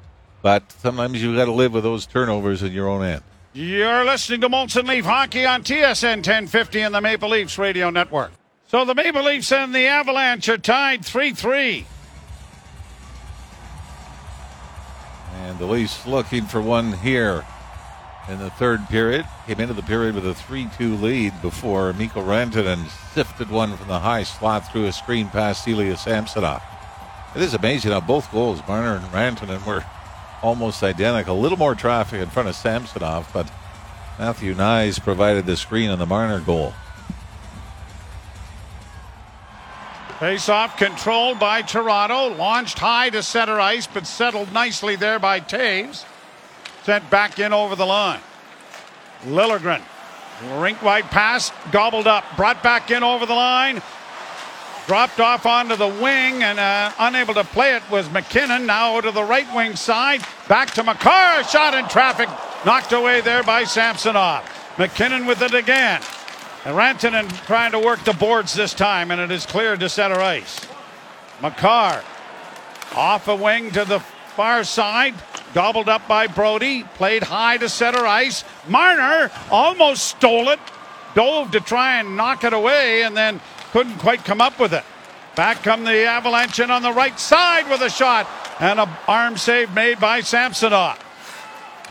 but 0.41 0.73
sometimes 0.73 1.23
you've 1.23 1.37
got 1.37 1.45
to 1.45 1.53
live 1.53 1.73
with 1.73 1.85
those 1.85 2.07
turnovers 2.07 2.63
in 2.63 2.73
your 2.73 2.89
own 2.89 3.05
end. 3.05 3.23
You're 3.53 4.05
listening 4.05 4.41
to 4.43 4.49
Molson 4.49 4.87
Leaf 4.87 5.05
Hockey 5.05 5.45
on 5.45 5.63
TSN 5.63 6.19
1050 6.19 6.81
and 6.81 6.95
the 6.95 7.01
Maple 7.01 7.31
Leafs 7.31 7.59
Radio 7.59 7.91
Network. 7.91 8.31
So 8.69 8.85
the 8.85 8.95
Maple 8.95 9.25
Leafs 9.25 9.51
and 9.51 9.75
the 9.75 9.87
Avalanche 9.87 10.49
are 10.49 10.59
tied 10.59 11.05
3 11.05 11.33
3. 11.33 11.87
The 15.59 15.67
Leafs 15.67 16.07
looking 16.07 16.45
for 16.45 16.63
one 16.63 16.93
here 16.93 17.45
in 18.29 18.39
the 18.39 18.51
third 18.51 18.89
period. 18.89 19.27
Came 19.47 19.59
into 19.59 19.75
the 19.75 19.83
period 19.83 20.15
with 20.15 20.25
a 20.25 20.35
3 20.35 20.69
2 20.79 20.95
lead 20.95 21.43
before 21.43 21.93
Mikko 21.95 22.23
Rantanen 22.23 22.89
sifted 23.13 23.51
one 23.51 23.77
from 23.77 23.89
the 23.89 23.99
high 23.99 24.23
slot 24.23 24.71
through 24.71 24.87
a 24.87 24.93
screen 24.93 25.29
past 25.29 25.67
Ilya 25.67 25.97
Samsonov. 25.97 26.63
It 27.35 27.43
is 27.43 27.55
amazing 27.55 27.91
how 27.91 28.01
both 28.01 28.31
goals, 28.31 28.63
Marner 28.69 28.97
and 28.97 29.07
Rantanen, 29.07 29.67
were 29.67 29.85
almost 30.43 30.85
identical. 30.85 31.37
A 31.37 31.41
little 31.41 31.59
more 31.59 31.75
traffic 31.75 32.21
in 32.21 32.29
front 32.29 32.49
of 32.49 32.55
Samsonov, 32.55 33.29
but 33.33 33.51
Matthew 34.17 34.55
Knies 34.55 35.03
provided 35.03 35.45
the 35.45 35.57
screen 35.57 35.91
on 35.91 35.99
the 35.99 36.07
Marner 36.07 36.39
goal. 36.39 36.73
Face 40.19 40.49
off 40.49 40.77
controlled 40.77 41.39
by 41.39 41.63
Toronto. 41.63 42.27
Launched 42.35 42.81
high 42.81 43.09
to 43.11 43.23
center 43.23 43.61
ice, 43.61 43.87
but 43.87 44.05
settled 44.05 44.53
nicely 44.53 44.97
there 44.97 45.21
by 45.21 45.39
Toews. 45.39 46.05
Sent 46.83 47.09
back 47.09 47.39
in 47.39 47.53
over 47.53 47.77
the 47.77 47.87
line. 47.87 48.21
Liljegren. 49.25 49.81
Rink 50.61 50.83
wide 50.83 51.05
pass, 51.05 51.53
gobbled 51.71 52.07
up, 52.07 52.25
brought 52.37 52.63
back 52.63 52.91
in 52.91 53.03
over 53.05 53.27
the 53.27 53.35
line. 53.35 53.81
Dropped 54.89 55.21
off 55.21 55.47
onto 55.47 55.77
the 55.77 55.87
wing 55.87 56.43
and 56.43 56.59
uh, 56.59 56.93
unable 56.99 57.35
to 57.35 57.45
play 57.45 57.77
it 57.77 57.83
was 57.91 58.11
MacKinnon. 58.11 58.67
Now 58.67 59.01
to 59.01 59.11
the 59.13 59.23
right 59.23 59.47
wing 59.55 59.77
side. 59.77 60.25
Back 60.49 60.71
to 60.73 60.83
Makar. 60.83 61.45
Shot 61.45 61.75
in 61.75 61.87
traffic. 61.89 62.29
Knocked 62.65 62.93
away 62.93 63.21
there 63.21 63.43
by 63.43 63.65
Samsonov. 63.65 64.49
MacKinnon 64.79 65.27
with 65.27 65.43
it 65.43 65.55
again. 65.55 66.01
And 66.69 66.77
Rantanen 66.77 67.31
trying 67.47 67.73
to 67.73 67.79
work 67.79 68.05
the 68.05 68.13
boards 68.13 68.53
this 68.53 68.75
time, 68.75 69.11
and 69.11 69.19
it 69.23 69.31
is 69.31 69.47
cleared 69.47 69.81
to 69.81 69.89
center 69.89 70.21
ice. 70.21 70.61
Makar 71.41 72.05
off 72.95 73.27
a 73.27 73.35
wing 73.35 73.71
to 73.71 73.87
the 73.87 74.01
far 74.01 74.65
side, 74.65 75.15
gobbled 75.55 75.89
up 75.89 76.07
by 76.07 76.27
Brodie, 76.27 76.83
played 76.83 77.23
high 77.23 77.57
to 77.57 77.71
center 77.71 78.07
ice. 78.07 78.45
Marner 78.69 79.31
almost 79.51 80.09
stole 80.09 80.51
it, 80.51 80.59
dove 81.15 81.53
to 81.53 81.61
try 81.61 82.01
and 82.01 82.19
knock 82.19 82.45
it 82.45 82.53
away, 82.53 83.03
and 83.03 83.17
then 83.17 83.41
couldn't 83.73 83.97
quite 84.01 84.23
come 84.27 84.43
up 84.43 84.61
with 84.61 84.75
it. 84.75 84.85
Back 85.37 85.63
come 85.63 85.85
the 85.85 86.05
Avalanche 86.05 86.61
in 86.61 86.71
on 86.71 86.83
the 86.83 86.93
right 86.93 87.19
side 87.19 87.71
with 87.71 87.81
a 87.81 87.89
shot, 87.89 88.29
and 88.61 88.79
a 88.79 88.99
arm 89.09 89.39
save 89.39 89.73
made 89.73 90.01
by 90.01 90.21
Samsonov. 90.21 91.03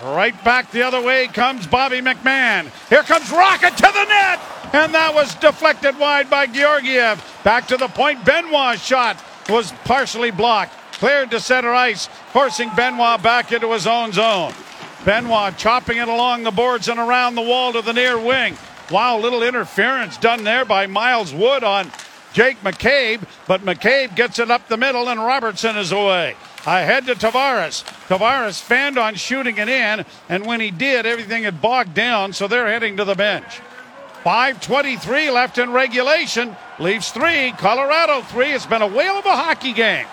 Right 0.03 0.43
back 0.43 0.69
the 0.69 0.83
other 0.83 1.01
way 1.01 1.25
comes 1.25 1.65
Bobby 1.65 2.01
McMann. 2.01 2.69
Here 2.89 3.01
comes 3.01 3.31
Rocket 3.31 3.75
to 3.75 3.81
the 3.81 4.05
net, 4.05 4.39
and 4.73 4.93
that 4.93 5.13
was 5.13 5.35
deflected 5.35 5.97
wide 5.97 6.29
by 6.29 6.47
Georgiev. 6.47 7.23
Back 7.43 7.67
to 7.67 7.77
the 7.77 7.87
point. 7.87 8.23
Benoit's 8.25 8.83
shot 8.83 9.21
was 9.49 9.71
partially 9.85 10.31
blocked. 10.31 10.73
Cleared 10.93 11.29
to 11.31 11.39
center 11.39 11.73
ice, 11.73 12.07
forcing 12.33 12.71
Benoit 12.75 13.21
back 13.21 13.51
into 13.51 13.71
his 13.71 13.85
own 13.85 14.11
zone. 14.11 14.53
Benoit 15.05 15.55
chopping 15.57 15.97
it 15.97 16.07
along 16.07 16.43
the 16.43 16.51
boards 16.51 16.89
and 16.89 16.99
around 16.99 17.35
the 17.35 17.41
wall 17.41 17.71
to 17.73 17.81
the 17.81 17.93
near 17.93 18.19
wing. 18.19 18.57
Wow, 18.89 19.19
little 19.19 19.43
interference 19.43 20.17
done 20.17 20.43
there 20.43 20.65
by 20.65 20.87
Miles 20.87 21.33
Wood 21.33 21.63
on 21.63 21.91
Jake 22.33 22.59
McCabe, 22.61 23.21
but 23.47 23.61
McCabe 23.61 24.15
gets 24.15 24.39
it 24.39 24.49
up 24.49 24.67
the 24.67 24.77
middle 24.77 25.07
and 25.07 25.19
Robertson 25.19 25.77
is 25.77 25.91
away. 25.91 26.35
Ahead 26.65 27.05
to 27.05 27.13
Tavares. 27.13 27.83
Tavares 28.07 28.61
fanned 28.61 28.97
on 28.97 29.15
shooting 29.15 29.57
it 29.57 29.69
in, 29.69 30.03
and 30.29 30.45
when 30.45 30.59
he 30.59 30.71
did, 30.71 31.05
everything 31.05 31.43
had 31.43 31.61
bogged 31.61 31.93
down, 31.93 32.33
so 32.33 32.47
they're 32.47 32.67
heading 32.67 32.97
to 32.97 33.05
the 33.05 33.15
bench. 33.15 33.61
5.23 34.23 35.33
left 35.33 35.57
in 35.57 35.71
regulation. 35.71 36.55
Leafs 36.79 37.11
three, 37.11 37.53
Colorado 37.57 38.21
three. 38.21 38.51
It's 38.51 38.65
been 38.65 38.81
a 38.81 38.87
whale 38.87 39.15
of 39.15 39.25
a 39.25 39.35
hockey 39.35 39.73
game. 39.73 40.05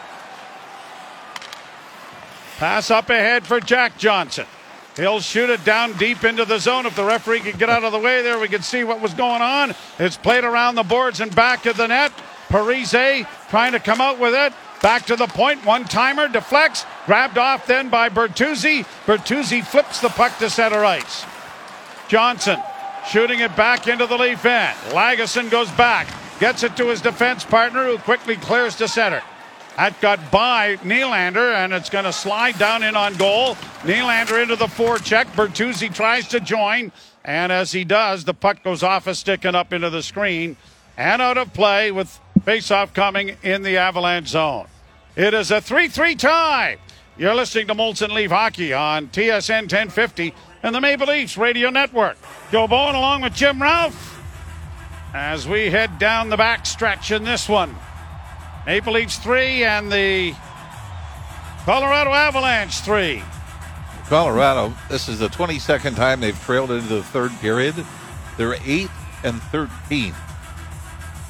Pass 2.58 2.90
up 2.90 3.10
ahead 3.10 3.46
for 3.46 3.60
Jack 3.60 3.98
Johnson. 3.98 4.46
He'll 4.96 5.20
shoot 5.20 5.50
it 5.50 5.64
down 5.64 5.92
deep 5.94 6.22
into 6.22 6.44
the 6.44 6.58
zone. 6.58 6.86
If 6.86 6.94
the 6.94 7.04
referee 7.04 7.40
could 7.40 7.58
get 7.58 7.68
out 7.68 7.82
of 7.82 7.90
the 7.90 7.98
way 7.98 8.22
there, 8.22 8.38
we 8.38 8.48
could 8.48 8.62
see 8.62 8.84
what 8.84 9.00
was 9.00 9.12
going 9.12 9.42
on. 9.42 9.74
It's 9.98 10.16
played 10.16 10.44
around 10.44 10.76
the 10.76 10.84
boards 10.84 11.20
and 11.20 11.34
back 11.34 11.62
to 11.64 11.72
the 11.72 11.88
net. 11.88 12.12
Parise 12.48 13.26
trying 13.48 13.72
to 13.72 13.80
come 13.80 14.00
out 14.00 14.20
with 14.20 14.34
it. 14.34 14.52
Back 14.80 15.06
to 15.06 15.16
the 15.16 15.26
point. 15.26 15.64
One 15.64 15.84
timer 15.84 16.28
deflects. 16.28 16.86
Grabbed 17.06 17.38
off 17.38 17.66
then 17.66 17.88
by 17.88 18.08
Bertuzzi. 18.08 18.84
Bertuzzi 19.04 19.64
flips 19.64 20.00
the 20.00 20.10
puck 20.10 20.38
to 20.38 20.48
center 20.48 20.84
ice. 20.84 21.24
Johnson 22.06 22.62
shooting 23.06 23.40
it 23.40 23.54
back 23.56 23.88
into 23.88 24.06
the 24.06 24.16
Leaf 24.16 24.44
end. 24.44 24.76
Lagesson 24.88 25.50
goes 25.50 25.70
back. 25.72 26.08
Gets 26.40 26.62
it 26.62 26.76
to 26.76 26.86
his 26.86 27.00
defense 27.00 27.44
partner 27.44 27.84
who 27.84 27.98
quickly 27.98 28.36
clears 28.36 28.76
to 28.76 28.88
center. 28.88 29.22
That 29.76 30.00
got 30.00 30.30
by 30.30 30.76
Nylander, 30.78 31.54
and 31.54 31.72
it's 31.72 31.90
going 31.90 32.04
to 32.04 32.12
slide 32.12 32.58
down 32.58 32.82
in 32.82 32.94
on 32.94 33.14
goal. 33.14 33.54
Nylander 33.82 34.42
into 34.42 34.56
the 34.56 34.66
forecheck. 34.66 35.24
Bertuzzi 35.34 35.92
tries 35.92 36.28
to 36.28 36.40
join, 36.40 36.92
and 37.24 37.50
as 37.50 37.72
he 37.72 37.84
does, 37.84 38.24
the 38.24 38.34
puck 38.34 38.62
goes 38.62 38.82
off 38.82 39.06
a 39.06 39.14
stick 39.14 39.44
and 39.44 39.56
up 39.56 39.72
into 39.72 39.90
the 39.90 40.02
screen 40.02 40.56
and 40.96 41.20
out 41.20 41.38
of 41.38 41.52
play 41.52 41.90
with 41.90 42.20
faceoff 42.40 42.94
coming 42.94 43.36
in 43.42 43.62
the 43.62 43.76
Avalanche 43.76 44.28
zone. 44.28 44.66
It 45.16 45.34
is 45.34 45.50
a 45.50 45.60
3 45.60 45.88
3 45.88 46.14
tie. 46.16 46.78
You're 47.16 47.34
listening 47.34 47.68
to 47.68 47.74
Molson 47.74 48.10
Leaf 48.10 48.30
Hockey 48.30 48.72
on 48.72 49.08
TSN 49.08 49.62
1050 49.62 50.34
and 50.64 50.74
the 50.74 50.80
Maple 50.80 51.06
Leafs 51.06 51.36
Radio 51.36 51.68
Network. 51.68 52.16
Joe 52.50 52.66
Bowen 52.66 52.94
along 52.94 53.20
with 53.20 53.34
Jim 53.34 53.60
Ralph 53.60 54.18
as 55.12 55.46
we 55.46 55.68
head 55.70 55.98
down 55.98 56.30
the 56.30 56.38
back 56.38 56.64
stretch 56.64 57.12
in 57.12 57.22
this 57.22 57.48
one. 57.48 57.76
Maple 58.66 58.94
Leafs 58.94 59.18
three 59.18 59.62
and 59.62 59.92
the 59.92 60.34
Colorado 61.66 62.14
Avalanche 62.14 62.80
three. 62.80 63.22
Colorado, 64.06 64.72
this 64.88 65.06
is 65.06 65.18
the 65.18 65.28
22nd 65.28 65.96
time 65.96 66.20
they've 66.20 66.40
trailed 66.44 66.70
into 66.70 66.88
the 66.88 67.02
third 67.02 67.30
period. 67.40 67.74
They're 68.38 68.56
8 68.64 68.88
and 69.22 69.40
13. 69.42 70.14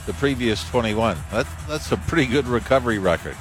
The 0.07 0.13
previous 0.15 0.69
21. 0.71 1.17
That's, 1.33 1.49
that's 1.67 1.91
a 1.91 1.97
pretty 1.97 2.27
good 2.27 2.47
recovery 2.47 2.99
record. 2.99 3.37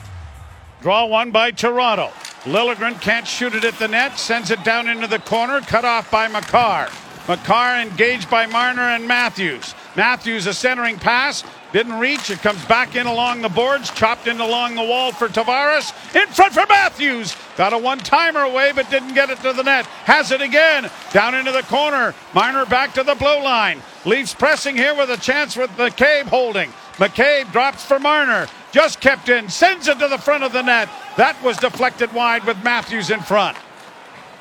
Draw 0.82 1.06
one 1.06 1.32
by 1.32 1.52
Toronto. 1.52 2.12
Liljegren 2.46 3.00
can't 3.00 3.26
shoot 3.26 3.56
it 3.56 3.64
at 3.64 3.80
the 3.80 3.88
net, 3.88 4.20
sends 4.20 4.52
it 4.52 4.64
down 4.66 4.90
into 4.90 5.08
the 5.08 5.20
corner, 5.20 5.62
cut 5.62 5.86
off 5.86 6.12
by 6.12 6.28
Makar. 6.28 6.90
Makar 7.28 7.82
engaged 7.82 8.30
by 8.30 8.46
Marner 8.48 8.82
and 8.82 9.08
Matthews. 9.08 9.74
Matthews 9.96 10.48
a 10.48 10.54
centering 10.54 10.98
pass, 10.98 11.44
didn't 11.72 12.00
reach. 12.00 12.30
It 12.30 12.40
comes 12.40 12.64
back 12.66 12.96
in 12.96 13.08
along 13.08 13.42
the 13.42 13.50
boards, 13.50 13.92
chopped 13.92 14.28
in 14.28 14.40
along 14.40 14.76
the 14.76 14.84
wall 14.84 15.12
for 15.12 15.28
Tavares. 15.28 15.92
In 16.16 16.28
front 16.28 16.54
for 16.54 16.66
Matthews. 16.68 17.36
Got 17.58 17.74
a 17.74 17.78
one 17.78 18.00
timer 18.00 18.42
away, 18.42 18.72
but 18.74 18.90
didn't 18.90 19.14
get 19.14 19.30
it 19.30 19.40
to 19.42 19.54
the 19.54 19.64
net. 19.64 19.86
Has 20.06 20.32
it 20.32 20.42
again. 20.42 20.90
Down 21.12 21.36
into 21.36 21.52
the 21.52 21.64
corner. 21.64 22.14
Marner 22.34 22.66
back 22.66 22.94
to 22.96 23.04
the 23.04 23.16
blue 23.16 23.44
line. 23.44 23.82
Leafs 24.06 24.34
pressing 24.34 24.76
here 24.76 24.96
with 24.96 25.10
a 25.10 25.18
chance 25.18 25.56
with 25.56 25.70
McCabe 25.72 26.26
holding. 26.26 26.70
McCabe 26.94 27.52
drops 27.52 27.84
for 27.86 28.00
Marner. 28.00 28.48
Just 28.72 29.02
kept 29.02 29.30
in. 29.30 29.50
Sends 29.50 29.88
it 29.88 30.00
to 30.00 30.08
the 30.08 30.18
front 30.18 30.44
of 30.44 30.54
the 30.54 30.62
net. 30.62 30.90
That 31.18 31.42
was 31.44 31.58
deflected 31.58 32.12
wide 32.14 32.44
with 32.46 32.64
Matthews 32.64 33.10
in 33.10 33.20
front. 33.20 33.58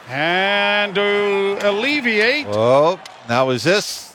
And 0.09 0.95
to 0.95 1.59
alleviate. 1.63 2.47
Oh, 2.49 3.01
now 3.29 3.51
is 3.51 3.63
this? 3.63 4.12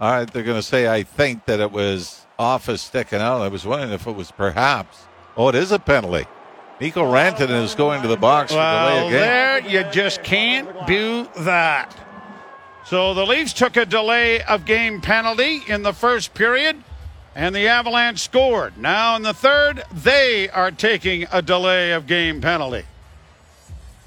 All 0.00 0.10
right, 0.10 0.32
they're 0.32 0.42
going 0.42 0.56
to 0.56 0.62
say, 0.62 0.88
I 0.88 1.02
think 1.02 1.44
that 1.44 1.60
it 1.60 1.70
was 1.70 2.24
off 2.38 2.68
a 2.68 2.78
stick 2.78 3.12
and 3.12 3.22
out. 3.22 3.42
I 3.42 3.48
was 3.48 3.66
wondering 3.66 3.92
if 3.92 4.06
it 4.06 4.16
was 4.16 4.30
perhaps. 4.30 5.04
Oh, 5.36 5.48
it 5.48 5.54
is 5.54 5.72
a 5.72 5.78
penalty. 5.78 6.26
Mikko 6.80 7.04
Rantanen 7.04 7.62
is 7.62 7.74
going 7.74 8.00
to 8.00 8.08
the 8.08 8.16
box 8.16 8.50
well, 8.50 8.88
for 8.88 8.94
delay 8.94 9.04
of 9.04 9.12
game. 9.12 9.20
there 9.20 9.84
you 9.84 9.92
just 9.92 10.22
can't 10.22 10.86
do 10.86 11.28
that. 11.40 11.94
So 12.86 13.12
the 13.12 13.26
Leafs 13.26 13.52
took 13.52 13.76
a 13.76 13.84
delay 13.84 14.42
of 14.42 14.64
game 14.64 15.02
penalty 15.02 15.60
in 15.68 15.82
the 15.82 15.92
first 15.92 16.32
period, 16.32 16.82
and 17.34 17.54
the 17.54 17.68
Avalanche 17.68 18.20
scored. 18.20 18.78
Now 18.78 19.16
in 19.16 19.22
the 19.22 19.34
third, 19.34 19.84
they 19.92 20.48
are 20.48 20.70
taking 20.70 21.26
a 21.30 21.42
delay 21.42 21.92
of 21.92 22.06
game 22.06 22.40
penalty. 22.40 22.84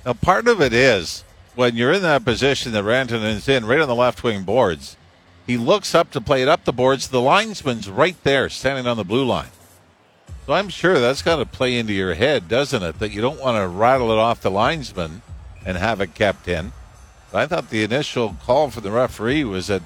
Now, 0.03 0.13
part 0.13 0.47
of 0.47 0.60
it 0.60 0.73
is 0.73 1.23
when 1.53 1.75
you're 1.75 1.93
in 1.93 2.01
that 2.01 2.25
position 2.25 2.71
that 2.71 2.84
Rantanen's 2.84 3.47
in, 3.47 3.65
right 3.65 3.79
on 3.79 3.88
the 3.88 3.95
left 3.95 4.23
wing 4.23 4.43
boards, 4.43 4.97
he 5.45 5.58
looks 5.58 5.93
up 5.93 6.12
to 6.12 6.21
play 6.21 6.41
it 6.41 6.47
up 6.47 6.63
the 6.63 6.73
boards. 6.73 7.08
The 7.08 7.21
linesman's 7.21 7.89
right 7.89 8.15
there, 8.23 8.49
standing 8.49 8.88
on 8.88 8.97
the 8.97 9.03
blue 9.03 9.25
line. 9.25 9.49
So 10.45 10.53
I'm 10.53 10.69
sure 10.69 10.99
that's 10.99 11.21
got 11.21 11.38
to 11.38 11.45
play 11.45 11.77
into 11.77 11.93
your 11.93 12.13
head, 12.13 12.47
doesn't 12.47 12.84
it? 12.84 12.99
That 12.99 13.12
you 13.12 13.21
don't 13.21 13.39
want 13.39 13.58
to 13.58 13.67
rattle 13.67 14.12
it 14.12 14.17
off 14.17 14.41
the 14.41 14.51
linesman 14.51 15.21
and 15.65 15.77
have 15.77 16.01
it 16.01 16.15
kept 16.15 16.47
in. 16.47 16.73
But 17.32 17.41
I 17.41 17.47
thought 17.47 17.69
the 17.69 17.84
initial 17.84 18.36
call 18.45 18.69
from 18.69 18.84
the 18.84 18.91
referee 18.91 19.43
was 19.43 19.67
that 19.67 19.82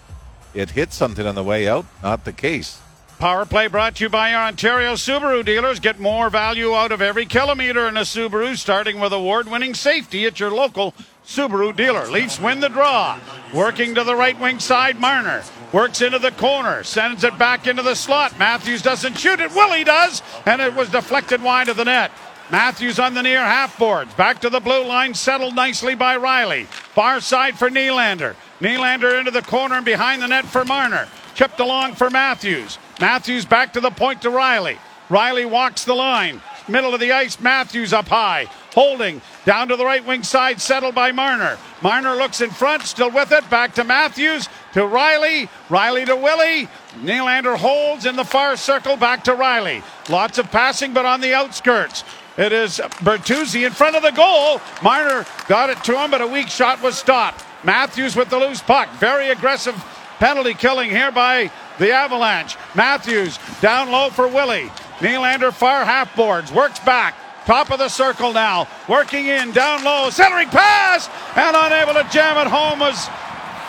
it 0.54 0.72
hit 0.72 0.94
something 0.94 1.26
on 1.26 1.36
the 1.36 1.44
way 1.44 1.68
out. 1.68 1.86
Not 2.02 2.26
the 2.26 2.34
case. 2.34 2.82
Power 3.20 3.48
play 3.48 3.66
brought 3.66 3.96
to 3.96 4.04
you 4.04 4.10
by 4.10 4.32
our 4.32 4.46
Ontario 4.46 4.94
Subaru 4.94 5.44
dealers. 5.44 5.80
Get 5.80 6.00
more 6.00 6.30
value 6.30 6.76
out 6.76 6.92
of 6.92 7.02
every 7.02 7.26
kilometer 7.26 7.88
in 7.88 7.98
a 7.98 8.02
Subaru, 8.02 8.56
starting 8.56 9.00
with 9.00 9.12
award 9.12 9.48
winning 9.48 9.74
safety 9.74 10.28
at 10.28 10.40
your 10.40 10.52
local 10.52 10.94
Subaru 11.26 11.76
dealer. 11.76 12.06
Leafs 12.12 12.40
win 12.40 12.60
the 12.60 12.70
draw. 12.70 13.20
Working 13.56 13.96
to 13.96 14.04
the 14.04 14.16
right 14.16 14.40
wing 14.40 14.60
side, 14.60 15.00
Marner. 15.00 15.42
Works 15.74 16.02
into 16.02 16.20
the 16.20 16.30
corner, 16.30 16.84
sends 16.84 17.24
it 17.24 17.40
back 17.40 17.66
into 17.66 17.82
the 17.82 17.96
slot. 17.96 18.38
Matthews 18.38 18.84
doesn't 18.84 19.18
shoot 19.18 19.40
it. 19.40 19.50
Willie 19.50 19.84
does, 19.84 20.22
and 20.46 20.62
it 20.62 20.76
was 20.76 20.92
deflected 20.92 21.42
wide 21.42 21.70
of 21.70 21.78
the 21.78 21.86
net. 21.86 22.12
Matthews 22.52 23.00
on 23.00 23.16
the 23.16 23.24
near 23.24 23.40
half 23.40 23.80
boards. 23.80 24.14
Back 24.14 24.42
to 24.42 24.50
the 24.52 24.60
blue 24.60 24.86
line, 24.86 25.16
settled 25.16 25.56
nicely 25.56 25.96
by 25.96 26.18
Rielly. 26.18 26.66
Far 26.68 27.20
side 27.20 27.58
for 27.58 27.72
Nylander. 27.72 28.36
Nylander 28.62 29.18
into 29.18 29.32
the 29.32 29.42
corner 29.42 29.76
and 29.76 29.86
behind 29.86 30.22
the 30.22 30.28
net 30.28 30.46
for 30.46 30.64
Marner. 30.64 31.08
Chipped 31.34 31.60
along 31.60 31.96
for 31.96 32.12
Matthews. 32.12 32.78
Matthews 33.00 33.46
back 33.46 33.74
to 33.74 33.80
the 33.80 33.92
point 33.92 34.24
to 34.24 34.30
Rielly. 34.30 34.78
Rielly 35.10 35.50
walks 35.50 35.86
the 35.86 35.94
line. 35.94 36.42
Middle 36.68 36.94
of 36.94 37.00
the 37.00 37.12
ice, 37.12 37.40
Matthews 37.40 37.94
up 37.94 38.08
high. 38.08 38.48
Holding 38.74 39.22
down 39.46 39.70
to 39.70 39.76
the 39.76 39.86
right 39.86 40.06
wing 40.06 40.24
side, 40.24 40.60
settled 40.60 40.96
by 40.96 41.12
Marner. 41.12 41.58
Marner 41.82 42.16
looks 42.16 42.42
in 42.42 42.50
front, 42.50 42.84
still 42.84 43.10
with 43.12 43.32
it. 43.32 43.50
Back 43.50 43.76
to 43.76 43.84
Matthews, 43.84 44.50
to 44.74 44.82
Rielly. 44.82 45.48
Rielly 45.70 46.06
to 46.06 46.16
Willie. 46.16 46.68
Nylander 47.00 47.56
holds 47.56 48.06
in 48.06 48.16
the 48.16 48.26
far 48.26 48.58
circle 48.58 48.98
back 48.98 49.24
to 49.26 49.32
Rielly. 49.32 49.84
Lots 50.10 50.40
of 50.40 50.52
passing, 50.52 50.94
but 50.94 51.06
on 51.06 51.22
the 51.22 51.34
outskirts. 51.34 52.04
It 52.38 52.52
is 52.52 52.80
Bertuzzi 53.00 53.66
in 53.66 53.74
front 53.74 53.96
of 53.96 54.04
the 54.04 54.12
goal. 54.12 54.60
Marner 54.84 55.26
got 55.48 55.70
it 55.70 55.84
to 55.86 55.98
him, 55.98 56.12
but 56.12 56.22
a 56.22 56.28
weak 56.28 56.50
shot 56.50 56.82
was 56.84 56.98
stopped. 56.98 57.46
Matthews 57.64 58.16
with 58.16 58.30
the 58.30 58.38
loose 58.38 58.62
puck. 58.62 58.90
Very 59.00 59.30
aggressive 59.30 59.76
penalty 60.20 60.54
killing 60.54 60.90
here 60.90 61.12
by 61.12 61.52
the 61.80 61.92
Avalanche. 61.92 62.58
Matthews 62.76 63.40
down 63.62 63.92
low 63.92 64.10
for 64.10 64.28
Willie. 64.28 64.72
Nylander 65.00 65.54
far 65.54 65.86
half 65.86 66.16
boards. 66.16 66.52
Works 66.52 66.80
back. 66.80 67.16
Top 67.46 67.72
of 67.72 67.80
the 67.80 67.88
circle 67.88 68.34
now. 68.34 68.68
Working 68.90 69.28
in, 69.28 69.52
down 69.52 69.84
low. 69.84 70.10
Centering 70.10 70.50
pass! 70.50 71.08
And 71.38 71.56
unable 71.56 71.94
to 71.94 72.08
jam 72.12 72.38
it 72.46 72.50
home 72.50 72.80
was 72.80 73.08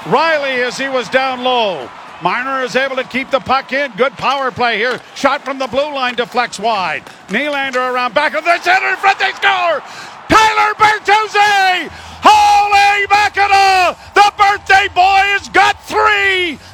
Rielly 0.04 0.66
as 0.66 0.76
he 0.78 0.88
was 0.88 1.08
down 1.08 1.44
low. 1.44 1.88
Miner 2.20 2.64
is 2.64 2.74
able 2.74 2.96
to 2.96 3.04
keep 3.04 3.30
the 3.30 3.38
puck 3.38 3.72
in. 3.72 3.92
Good 3.92 4.14
power 4.14 4.50
play 4.50 4.78
here. 4.78 5.00
Shot 5.14 5.44
from 5.44 5.58
the 5.58 5.68
blue 5.68 5.94
line 5.94 6.16
deflects 6.16 6.58
wide. 6.58 7.04
Nylander 7.28 7.92
around 7.92 8.14
back 8.14 8.34
of 8.34 8.44
the 8.44 8.60
center 8.62 8.88
in 8.88 8.96
front. 8.96 9.18
They 9.20 9.30
score! 9.30 9.80
Tyler 10.28 10.74
Bertuzzi! 10.74 11.88
Holy 12.20 13.06
mackerel! 13.06 13.96
The 14.14 14.32
birthday 14.36 14.88
boy 14.92 15.27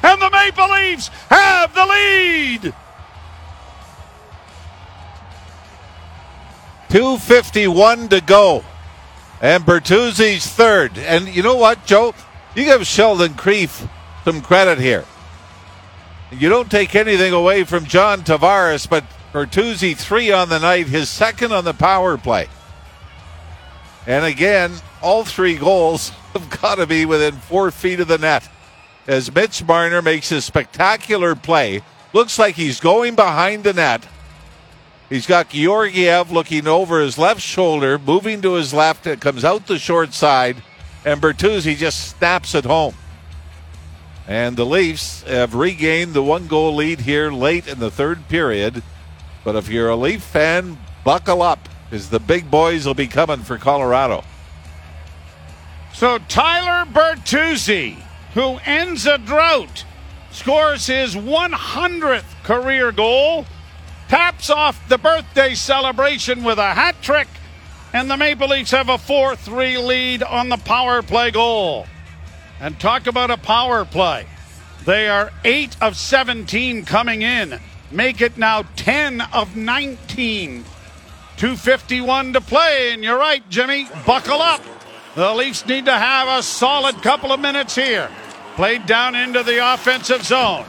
and 0.04 0.20
the 0.20 0.30
Maple 0.30 0.70
Leafs 0.70 1.08
have 1.30 1.74
the 1.74 1.86
lead. 1.86 2.74
251 6.90 8.08
to 8.08 8.20
go. 8.20 8.64
And 9.40 9.64
Bertuzzi's 9.64 10.46
third. 10.46 10.96
And 10.98 11.26
you 11.28 11.42
know 11.42 11.56
what, 11.56 11.84
Joe? 11.86 12.14
You 12.54 12.64
give 12.64 12.86
Sheldon 12.86 13.34
Keefe 13.34 13.88
some 14.24 14.40
credit 14.40 14.78
here. 14.78 15.04
You 16.30 16.48
don't 16.48 16.70
take 16.70 16.94
anything 16.94 17.32
away 17.32 17.64
from 17.64 17.84
John 17.84 18.22
Tavares, 18.22 18.88
but 18.88 19.04
Bertuzzi 19.32 19.96
three 19.96 20.30
on 20.30 20.48
the 20.48 20.58
night, 20.60 20.86
his 20.86 21.08
second 21.08 21.52
on 21.52 21.64
the 21.64 21.74
power 21.74 22.16
play. 22.16 22.48
And 24.06 24.24
again, 24.24 24.72
all 25.02 25.24
three 25.24 25.56
goals 25.56 26.08
have 26.32 26.48
got 26.60 26.76
to 26.76 26.86
be 26.86 27.06
within 27.06 27.34
four 27.34 27.70
feet 27.70 28.00
of 28.00 28.08
the 28.08 28.18
net. 28.18 28.48
As 29.06 29.34
Mitch 29.34 29.62
Marner 29.64 30.00
makes 30.00 30.32
a 30.32 30.40
spectacular 30.40 31.34
play, 31.34 31.82
looks 32.12 32.38
like 32.38 32.54
he's 32.54 32.80
going 32.80 33.14
behind 33.14 33.64
the 33.64 33.72
net. 33.72 34.06
He's 35.10 35.26
got 35.26 35.50
Georgiev 35.50 36.30
looking 36.30 36.66
over 36.66 37.00
his 37.00 37.18
left 37.18 37.40
shoulder, 37.40 37.98
moving 37.98 38.40
to 38.42 38.54
his 38.54 38.72
left. 38.72 39.06
It 39.06 39.20
comes 39.20 39.44
out 39.44 39.66
the 39.66 39.78
short 39.78 40.14
side, 40.14 40.56
and 41.04 41.20
Bertuzzi 41.20 41.76
just 41.76 42.16
snaps 42.16 42.54
it 42.54 42.64
home. 42.64 42.94
And 44.26 44.56
the 44.56 44.64
Leafs 44.64 45.22
have 45.24 45.54
regained 45.54 46.14
the 46.14 46.22
one 46.22 46.46
goal 46.46 46.74
lead 46.74 47.00
here 47.00 47.30
late 47.30 47.68
in 47.68 47.78
the 47.78 47.90
third 47.90 48.26
period. 48.28 48.82
But 49.44 49.54
if 49.56 49.68
you're 49.68 49.90
a 49.90 49.96
Leaf 49.96 50.22
fan, 50.22 50.78
buckle 51.04 51.42
up 51.42 51.68
because 51.90 52.08
the 52.08 52.20
big 52.20 52.50
boys 52.50 52.86
will 52.86 52.94
be 52.94 53.06
coming 53.06 53.40
for 53.40 53.58
Colorado. 53.58 54.24
So 55.92 56.18
Tyler 56.28 56.90
Bertuzzi, 56.90 57.98
who 58.34 58.58
ends 58.66 59.06
a 59.06 59.16
drought, 59.16 59.84
scores 60.30 60.86
his 60.86 61.14
100th 61.14 62.42
career 62.42 62.92
goal, 62.92 63.46
taps 64.08 64.50
off 64.50 64.88
the 64.88 64.98
birthday 64.98 65.54
celebration 65.54 66.44
with 66.44 66.58
a 66.58 66.74
hat 66.74 66.96
trick, 67.00 67.28
and 67.92 68.10
the 68.10 68.16
Maple 68.16 68.48
Leafs 68.48 68.72
have 68.72 68.88
a 68.88 68.98
4 68.98 69.36
3 69.36 69.78
lead 69.78 70.22
on 70.22 70.48
the 70.48 70.56
power 70.56 71.00
play 71.00 71.30
goal. 71.30 71.86
And 72.60 72.78
talk 72.78 73.06
about 73.06 73.30
a 73.30 73.36
power 73.36 73.84
play. 73.84 74.26
They 74.84 75.08
are 75.08 75.32
8 75.44 75.76
of 75.80 75.96
17 75.96 76.84
coming 76.84 77.22
in. 77.22 77.60
Make 77.90 78.20
it 78.20 78.36
now 78.36 78.64
10 78.76 79.20
of 79.32 79.56
19. 79.56 80.64
251 81.36 82.32
to 82.32 82.40
play, 82.40 82.92
and 82.92 83.02
you're 83.02 83.18
right, 83.18 83.48
Jimmy. 83.48 83.88
Buckle 84.06 84.40
up. 84.40 84.62
The 85.14 85.32
Leafs 85.32 85.64
need 85.66 85.84
to 85.84 85.96
have 85.96 86.26
a 86.26 86.42
solid 86.42 87.00
couple 87.02 87.32
of 87.32 87.38
minutes 87.38 87.74
here. 87.76 88.10
Played 88.56 88.86
down 88.86 89.14
into 89.14 89.42
the 89.42 89.72
offensive 89.74 90.24
zone. 90.24 90.64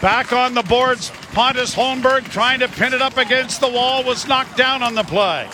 Back 0.00 0.32
on 0.32 0.54
the 0.54 0.62
boards, 0.62 1.10
Pontus 1.32 1.74
Holmberg 1.74 2.28
trying 2.28 2.60
to 2.60 2.68
pin 2.68 2.92
it 2.92 3.00
up 3.00 3.16
against 3.16 3.60
the 3.60 3.68
wall 3.68 4.02
was 4.02 4.26
knocked 4.26 4.56
down 4.56 4.82
on 4.82 4.94
the 4.94 5.04
play. 5.04 5.48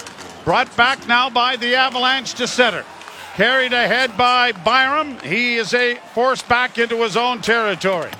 Brought 0.44 0.74
back 0.76 1.06
now 1.06 1.28
by 1.28 1.56
the 1.56 1.74
Avalanche 1.74 2.34
to 2.34 2.46
center. 2.46 2.84
Carried 3.34 3.72
ahead 3.72 4.16
by 4.16 4.52
Byram. 4.52 5.18
He 5.20 5.56
is 5.56 5.72
a 5.74 5.96
forced 6.14 6.48
back 6.48 6.78
into 6.78 7.02
his 7.02 7.16
own 7.16 7.40
territory. 7.40 8.10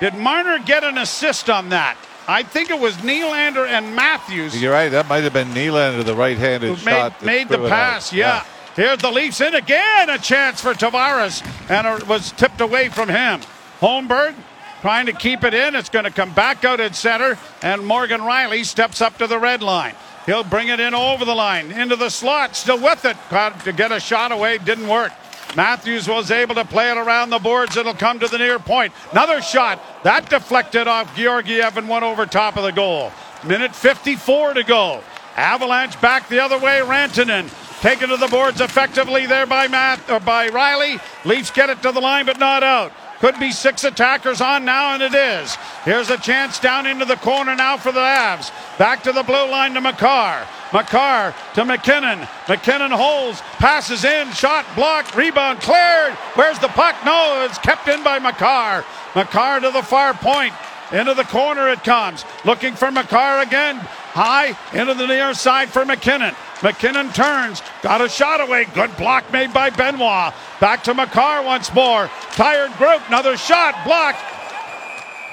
Did 0.00 0.14
Marner 0.14 0.58
get 0.58 0.84
an 0.84 0.98
assist 0.98 1.50
on 1.50 1.70
that? 1.70 1.96
I 2.26 2.42
think 2.42 2.70
it 2.70 2.78
was 2.78 2.96
Nylander 2.96 3.66
and 3.66 3.94
Matthews. 3.94 4.60
You're 4.60 4.72
right. 4.72 4.88
That 4.88 5.08
might 5.08 5.24
have 5.24 5.32
been 5.32 5.48
Nylander, 5.48 6.04
the 6.04 6.14
right-handed 6.14 6.68
who 6.68 6.84
made, 6.84 6.92
shot. 6.92 7.22
made 7.22 7.48
the 7.48 7.68
pass. 7.68 8.12
Yeah. 8.12 8.36
yeah. 8.36 8.44
Here's 8.76 8.98
the 8.98 9.10
Leafs 9.10 9.40
in 9.40 9.54
again. 9.54 10.10
A 10.10 10.18
chance 10.18 10.60
for 10.60 10.72
Tavares, 10.72 11.44
and 11.70 11.86
it 11.86 12.08
was 12.08 12.32
tipped 12.32 12.60
away 12.60 12.88
from 12.88 13.08
him. 13.08 13.40
Holmberg 13.80 14.34
trying 14.80 15.06
to 15.06 15.12
keep 15.12 15.44
it 15.44 15.54
in. 15.54 15.74
It's 15.74 15.88
going 15.88 16.04
to 16.04 16.10
come 16.10 16.32
back 16.34 16.64
out 16.64 16.80
at 16.80 16.94
center, 16.94 17.38
and 17.62 17.86
Morgan 17.86 18.20
Rielly 18.20 18.64
steps 18.64 19.00
up 19.00 19.18
to 19.18 19.26
the 19.26 19.38
red 19.38 19.62
line. 19.62 19.94
He'll 20.26 20.44
bring 20.44 20.68
it 20.68 20.80
in 20.80 20.94
over 20.94 21.24
the 21.24 21.34
line, 21.34 21.70
into 21.70 21.96
the 21.96 22.08
slot, 22.08 22.56
still 22.56 22.80
with 22.80 23.04
it. 23.04 23.16
Got 23.30 23.60
to 23.64 23.72
get 23.72 23.92
a 23.92 24.00
shot 24.00 24.32
away, 24.32 24.58
didn't 24.58 24.88
work. 24.88 25.12
Matthews 25.56 26.08
was 26.08 26.30
able 26.30 26.54
to 26.56 26.64
play 26.64 26.90
it 26.90 26.96
around 26.96 27.30
the 27.30 27.38
boards. 27.38 27.76
It'll 27.76 27.94
come 27.94 28.18
to 28.20 28.28
the 28.28 28.38
near 28.38 28.58
point. 28.58 28.92
Another 29.12 29.40
shot. 29.40 29.80
That 30.02 30.28
deflected 30.28 30.88
off 30.88 31.14
Georgiev 31.16 31.76
and 31.76 31.88
went 31.88 32.04
over 32.04 32.26
top 32.26 32.56
of 32.56 32.64
the 32.64 32.72
goal. 32.72 33.12
Minute 33.44 33.74
54 33.74 34.54
to 34.54 34.62
go. 34.64 35.02
Avalanche 35.36 36.00
back 36.00 36.28
the 36.28 36.40
other 36.40 36.58
way. 36.58 36.80
Rantanen 36.80 37.50
taken 37.80 38.08
to 38.08 38.16
the 38.16 38.28
boards 38.28 38.60
effectively 38.60 39.26
there 39.26 39.46
by 39.46 39.68
Matt 39.68 40.10
or 40.10 40.20
by 40.20 40.48
Rielly. 40.48 41.00
Leafs 41.24 41.50
get 41.50 41.70
it 41.70 41.82
to 41.82 41.92
the 41.92 42.00
line, 42.00 42.26
but 42.26 42.38
not 42.38 42.62
out. 42.62 42.92
Could 43.24 43.40
be 43.40 43.52
six 43.52 43.84
attackers 43.84 44.42
on 44.42 44.66
now, 44.66 44.92
and 44.92 45.02
it 45.02 45.14
is. 45.14 45.56
Here's 45.86 46.10
a 46.10 46.18
chance 46.18 46.58
down 46.58 46.84
into 46.84 47.06
the 47.06 47.16
corner 47.16 47.56
now 47.56 47.78
for 47.78 47.90
the 47.90 47.98
Avs. 47.98 48.52
Back 48.76 49.02
to 49.04 49.12
the 49.12 49.22
blue 49.22 49.48
line 49.50 49.72
to 49.72 49.80
Makar. 49.80 50.46
Makar 50.74 51.34
to 51.54 51.64
MacKinnon. 51.64 52.28
MacKinnon 52.50 52.90
holds, 52.90 53.40
passes 53.56 54.04
in, 54.04 54.30
shot 54.32 54.66
blocked, 54.76 55.16
rebound 55.16 55.62
cleared. 55.62 56.12
Where's 56.34 56.58
the 56.58 56.68
puck? 56.68 56.96
No, 57.06 57.46
it's 57.48 57.56
kept 57.56 57.88
in 57.88 58.04
by 58.04 58.18
Makar. 58.18 58.84
Makar 59.16 59.60
to 59.60 59.70
the 59.70 59.82
far 59.82 60.12
point. 60.12 60.52
Into 60.94 61.12
the 61.12 61.24
corner 61.24 61.68
it 61.70 61.82
comes. 61.82 62.24
Looking 62.44 62.76
for 62.76 62.92
Makar 62.92 63.40
again. 63.40 63.78
High 63.78 64.56
into 64.72 64.94
the 64.94 65.08
near 65.08 65.34
side 65.34 65.68
for 65.68 65.84
MacKinnon. 65.84 66.36
MacKinnon 66.62 67.12
turns, 67.12 67.62
got 67.82 68.00
a 68.00 68.08
shot 68.08 68.40
away. 68.40 68.66
Good 68.66 68.96
block 68.96 69.30
made 69.32 69.52
by 69.52 69.70
Benoit. 69.70 70.32
Back 70.60 70.84
to 70.84 70.94
Makar 70.94 71.42
once 71.42 71.74
more. 71.74 72.08
Tired 72.30 72.72
group, 72.74 73.02
another 73.08 73.36
shot 73.36 73.74
blocked. 73.84 74.22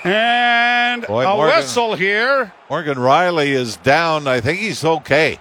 And 0.04 1.06
Boy, 1.06 1.28
a 1.28 1.36
Morgan, 1.36 1.58
whistle 1.58 1.94
here. 1.94 2.52
Morgan 2.68 2.98
Rielly 2.98 3.50
is 3.50 3.78
down. 3.78 4.28
I 4.28 4.42
think 4.42 4.58
he's 4.58 4.84
okay. 4.84 5.40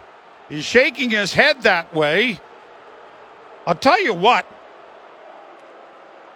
He's 0.50 0.66
shaking 0.66 1.08
his 1.08 1.32
head 1.32 1.62
that 1.62 1.94
way. 1.94 2.40
I'll 3.66 3.74
tell 3.74 4.02
you 4.04 4.12
what. 4.12 4.44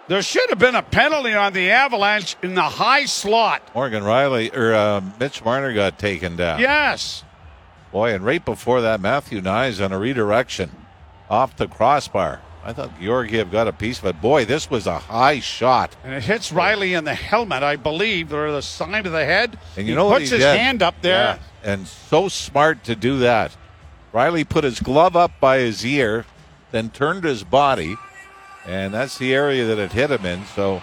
There 0.07 0.21
should 0.21 0.49
have 0.49 0.59
been 0.59 0.75
a 0.75 0.83
penalty 0.83 1.33
on 1.33 1.53
the 1.53 1.71
Avalanche 1.71 2.35
in 2.43 2.53
the 2.53 2.61
high 2.61 3.05
slot. 3.05 3.73
Morgan 3.73 4.03
Rielly 4.03 4.55
or 4.55 4.73
uh, 4.73 5.01
Mitch 5.19 5.43
Marner 5.43 5.73
got 5.73 5.97
taken 5.97 6.35
down. 6.35 6.59
Yes. 6.59 7.23
Boy, 7.91 8.13
and 8.13 8.23
right 8.23 8.43
before 8.43 8.81
that, 8.81 9.01
Matthew 9.01 9.41
Knies 9.41 9.83
on 9.83 9.91
a 9.91 9.97
redirection 9.97 10.69
off 11.29 11.55
the 11.55 11.67
crossbar. 11.67 12.41
I 12.63 12.73
thought 12.73 12.99
Georgiev 12.99 13.51
got 13.51 13.67
a 13.67 13.73
piece 13.73 13.99
of 13.99 14.05
it. 14.05 14.21
Boy, 14.21 14.45
this 14.45 14.69
was 14.69 14.85
a 14.87 14.97
high 14.97 15.39
shot. 15.39 15.95
And 16.03 16.13
it 16.13 16.23
hits 16.23 16.51
Rielly 16.51 16.97
in 16.97 17.03
the 17.03 17.13
helmet, 17.13 17.63
I 17.63 17.75
believe, 17.75 18.33
or 18.33 18.51
the 18.51 18.61
side 18.61 19.05
of 19.05 19.11
the 19.11 19.23
head. 19.23 19.57
And 19.77 19.87
you 19.87 19.93
he 19.93 19.95
know 19.95 20.09
puts 20.09 20.29
his 20.31 20.39
did? 20.41 20.57
hand 20.57 20.81
up 20.83 20.95
there. 21.01 21.39
Yeah. 21.63 21.71
And 21.71 21.87
so 21.87 22.27
smart 22.27 22.83
to 22.85 22.95
do 22.95 23.19
that. 23.19 23.55
Rielly 24.13 24.47
put 24.47 24.63
his 24.63 24.79
glove 24.79 25.15
up 25.15 25.39
by 25.39 25.59
his 25.59 25.85
ear, 25.85 26.25
then 26.71 26.89
turned 26.89 27.23
his 27.23 27.43
body, 27.43 27.95
and 28.65 28.93
that's 28.93 29.17
the 29.17 29.33
area 29.33 29.65
that 29.65 29.77
it 29.77 29.91
hit 29.91 30.11
him 30.11 30.25
in. 30.25 30.45
So, 30.45 30.81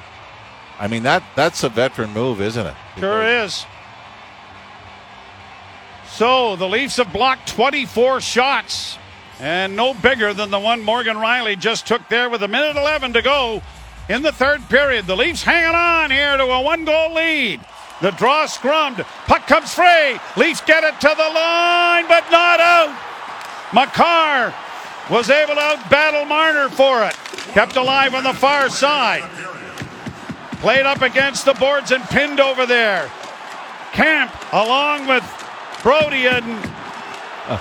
I 0.79 0.88
mean 0.88 1.03
that 1.05 1.23
that's 1.37 1.62
a 1.64 1.68
veteran 1.68 2.12
move, 2.12 2.40
isn't 2.40 2.66
it? 2.66 2.75
Sure 2.99 3.23
is. 3.23 3.64
So 6.09 6.57
the 6.57 6.68
Leafs 6.68 6.99
have 6.99 7.12
blocked 7.12 7.49
24 7.49 8.21
shots 8.21 8.99
and 9.40 9.75
no 9.75 9.95
bigger 9.95 10.35
than 10.35 10.51
the 10.51 10.59
one 10.59 10.83
Morgan 10.83 11.16
Rielly 11.16 11.59
just 11.59 11.87
took 11.87 12.07
there 12.09 12.29
with 12.29 12.42
a 12.42 12.49
minute 12.49 12.77
11 12.77 13.14
to 13.14 13.23
go 13.23 13.62
in 14.09 14.23
the 14.23 14.33
third 14.33 14.61
period. 14.68 15.07
The 15.07 15.16
Leafs 15.16 15.42
hanging 15.42 15.75
on 15.75 16.11
here 16.11 16.37
to 16.37 16.45
a 16.45 16.62
one 16.62 16.85
goal 16.85 17.14
lead. 17.14 17.61
The 18.03 18.11
draw 18.12 18.47
scrummed. 18.47 19.05
Puck 19.27 19.47
comes 19.47 19.73
free. 19.75 20.18
Leafs 20.37 20.61
get 20.61 20.85
it 20.85 21.01
to 21.01 21.09
the 21.09 21.33
line, 21.35 22.07
but 22.09 22.25
not 22.31 22.61
out. 22.61 22.97
Makar 23.73 24.53
was 25.11 25.31
able 25.31 25.55
to 25.55 25.61
outbattle 25.61 26.29
Marner 26.29 26.69
for 26.69 27.05
it. 27.05 27.15
Kept 27.53 27.77
alive 27.77 28.15
on 28.15 28.25
the 28.25 28.33
far 28.33 28.69
side. 28.69 29.29
played 30.61 30.87
up 30.87 31.03
against 31.03 31.45
the 31.45 31.55
boards 31.55 31.91
and 31.91 32.03
pinned 32.05 32.41
over 32.41 32.67
there. 32.67 33.11
Kampf 33.93 34.53
along 34.53 35.07
with 35.07 35.25
Brodie 35.83 36.29
and 36.29 36.45
uh, 37.47 37.59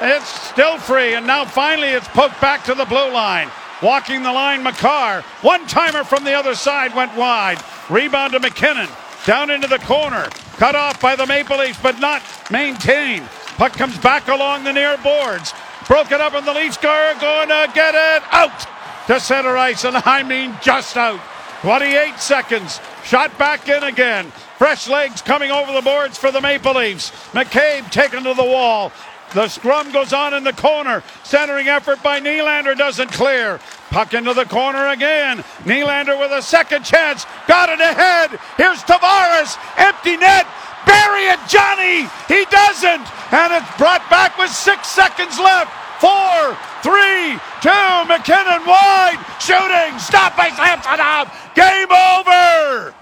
it's 0.00 0.28
still 0.28 0.78
free. 0.78 1.14
And 1.14 1.26
now 1.26 1.44
finally 1.44 1.88
it's 1.88 2.08
poked 2.08 2.40
back 2.40 2.64
to 2.64 2.74
the 2.74 2.84
blue 2.84 3.10
line. 3.12 3.50
Walking 3.82 4.22
the 4.22 4.32
line, 4.32 4.62
Makar. 4.62 5.22
One 5.40 5.66
timer 5.66 6.04
from 6.04 6.24
the 6.24 6.34
other 6.34 6.54
side 6.54 6.94
went 6.94 7.16
wide. 7.16 7.62
Rebound 7.88 8.32
to 8.34 8.40
MacKinnon. 8.40 8.88
Down 9.24 9.50
into 9.50 9.68
the 9.68 9.78
corner. 9.78 10.28
Cut 10.56 10.74
off 10.74 11.00
by 11.00 11.16
the 11.16 11.26
Maple 11.26 11.56
Leafs, 11.56 11.80
but 11.82 11.98
not 11.98 12.22
maintained. 12.50 13.26
Puck 13.56 13.72
comes 13.72 13.96
back 13.98 14.28
along 14.28 14.64
the 14.64 14.72
near 14.72 14.98
boards. 14.98 15.54
Broken 15.90 16.20
up, 16.20 16.34
and 16.34 16.46
the 16.46 16.54
Leafs 16.54 16.76
are 16.84 17.14
going 17.14 17.48
to 17.48 17.68
get 17.74 17.96
it 17.96 18.22
out 18.30 19.06
to 19.08 19.18
center 19.18 19.56
ice, 19.56 19.82
and 19.82 19.96
I 19.96 20.22
mean 20.22 20.56
just 20.62 20.96
out. 20.96 21.18
28 21.62 22.16
seconds. 22.16 22.78
Shot 23.02 23.36
back 23.38 23.68
in 23.68 23.82
again. 23.82 24.26
Fresh 24.56 24.86
legs 24.88 25.20
coming 25.20 25.50
over 25.50 25.72
the 25.72 25.80
boards 25.80 26.16
for 26.16 26.30
the 26.30 26.40
Maple 26.40 26.74
Leafs. 26.74 27.10
McCabe 27.32 27.90
taken 27.90 28.22
to 28.22 28.34
the 28.34 28.44
wall. 28.44 28.92
The 29.34 29.48
scrum 29.48 29.90
goes 29.90 30.12
on 30.12 30.32
in 30.32 30.44
the 30.44 30.52
corner. 30.52 31.02
Centering 31.24 31.66
effort 31.66 32.00
by 32.04 32.20
Nylander 32.20 32.78
doesn't 32.78 33.10
clear. 33.10 33.58
Puck 33.90 34.14
into 34.14 34.32
the 34.32 34.44
corner 34.44 34.90
again. 34.90 35.38
Nylander 35.64 36.20
with 36.20 36.30
a 36.30 36.40
second 36.40 36.84
chance. 36.84 37.26
Got 37.48 37.68
it 37.68 37.80
ahead. 37.80 38.38
Here's 38.56 38.80
Tavares. 38.84 39.58
Empty 39.76 40.18
net. 40.18 40.46
Bury 40.86 41.24
it, 41.24 41.40
Johnny. 41.48 42.08
He 42.28 42.44
doesn't. 42.44 43.32
And 43.32 43.52
it's 43.54 43.76
brought 43.76 44.08
back 44.08 44.38
with 44.38 44.50
six 44.50 44.86
seconds 44.86 45.36
left. 45.40 45.79
Four, 46.00 46.56
three, 46.82 47.38
two. 47.60 47.90
MacKinnon 48.08 48.66
wide. 48.66 49.22
Shooting. 49.38 49.98
Stop 49.98 50.36
by 50.36 50.48
Samsonov. 50.50 51.30
Game 51.54 51.92
over. 51.92 52.94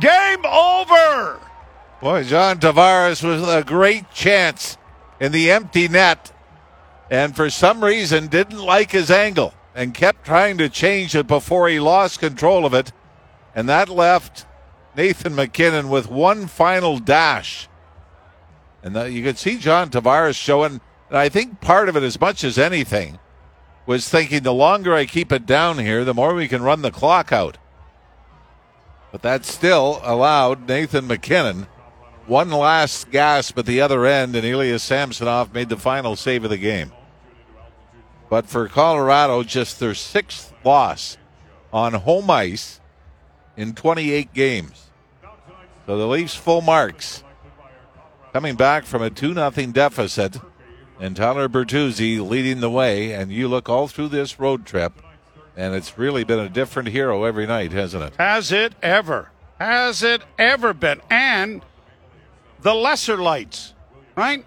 Game 0.00 0.44
over. 0.46 1.40
Boy, 2.00 2.24
John 2.24 2.58
Tavares 2.58 3.22
was 3.22 3.46
a 3.46 3.62
great 3.62 4.10
chance 4.10 4.78
in 5.20 5.32
the 5.32 5.50
empty 5.50 5.86
net, 5.86 6.32
and 7.10 7.36
for 7.36 7.50
some 7.50 7.84
reason 7.84 8.28
didn't 8.28 8.58
like 8.58 8.90
his 8.90 9.10
angle 9.10 9.52
and 9.74 9.92
kept 9.92 10.24
trying 10.24 10.56
to 10.58 10.70
change 10.70 11.14
it 11.14 11.26
before 11.26 11.68
he 11.68 11.78
lost 11.78 12.18
control 12.18 12.64
of 12.64 12.72
it. 12.72 12.92
And 13.54 13.68
that 13.68 13.90
left 13.90 14.46
Nathan 14.96 15.34
MacKinnon 15.34 15.90
with 15.90 16.10
one 16.10 16.46
final 16.46 16.98
dash. 16.98 17.68
And 18.82 18.96
the, 18.96 19.10
you 19.10 19.22
could 19.22 19.38
see 19.38 19.58
John 19.58 19.90
Tavares 19.90 20.36
showing, 20.36 20.80
and 21.08 21.18
I 21.18 21.28
think 21.28 21.60
part 21.60 21.88
of 21.88 21.96
it, 21.96 22.02
as 22.02 22.20
much 22.20 22.44
as 22.44 22.58
anything, 22.58 23.18
was 23.86 24.08
thinking 24.08 24.42
the 24.42 24.54
longer 24.54 24.94
I 24.94 25.06
keep 25.06 25.32
it 25.32 25.46
down 25.46 25.78
here, 25.78 26.04
the 26.04 26.14
more 26.14 26.34
we 26.34 26.48
can 26.48 26.62
run 26.62 26.82
the 26.82 26.90
clock 26.90 27.32
out. 27.32 27.58
But 29.12 29.22
that 29.22 29.44
still 29.44 30.00
allowed 30.04 30.68
Nathan 30.68 31.06
MacKinnon 31.06 31.66
one 32.30 32.50
last 32.50 33.10
gasp 33.10 33.58
at 33.58 33.66
the 33.66 33.80
other 33.80 34.06
end, 34.06 34.36
and 34.36 34.46
Ilya 34.46 34.78
Samsonov 34.78 35.52
made 35.52 35.68
the 35.68 35.76
final 35.76 36.14
save 36.14 36.44
of 36.44 36.50
the 36.50 36.56
game. 36.56 36.92
But 38.28 38.46
for 38.46 38.68
Colorado, 38.68 39.42
just 39.42 39.80
their 39.80 39.94
sixth 39.94 40.54
loss 40.64 41.18
on 41.72 41.94
home 41.94 42.30
ice 42.30 42.80
in 43.56 43.74
28 43.74 44.32
games. 44.32 44.90
So 45.86 45.98
the 45.98 46.06
Leafs 46.06 46.36
full 46.36 46.60
marks. 46.60 47.24
Coming 48.32 48.54
back 48.54 48.84
from 48.84 49.02
a 49.02 49.10
2 49.10 49.34
0 49.34 49.50
deficit, 49.72 50.38
and 51.00 51.16
Tyler 51.16 51.48
Bertuzzi 51.48 52.20
leading 52.20 52.60
the 52.60 52.70
way. 52.70 53.12
And 53.12 53.32
you 53.32 53.48
look 53.48 53.68
all 53.68 53.88
through 53.88 54.08
this 54.08 54.38
road 54.38 54.64
trip, 54.64 54.92
and 55.56 55.74
it's 55.74 55.98
really 55.98 56.22
been 56.22 56.38
a 56.38 56.48
different 56.48 56.90
hero 56.90 57.24
every 57.24 57.46
night, 57.46 57.72
hasn't 57.72 58.04
it? 58.04 58.14
Has 58.18 58.52
it 58.52 58.74
ever? 58.82 59.30
Has 59.58 60.04
it 60.04 60.22
ever 60.38 60.72
been? 60.72 61.00
And 61.10 61.62
the 62.62 62.74
lesser 62.74 63.16
lights, 63.16 63.74
right? 64.16 64.44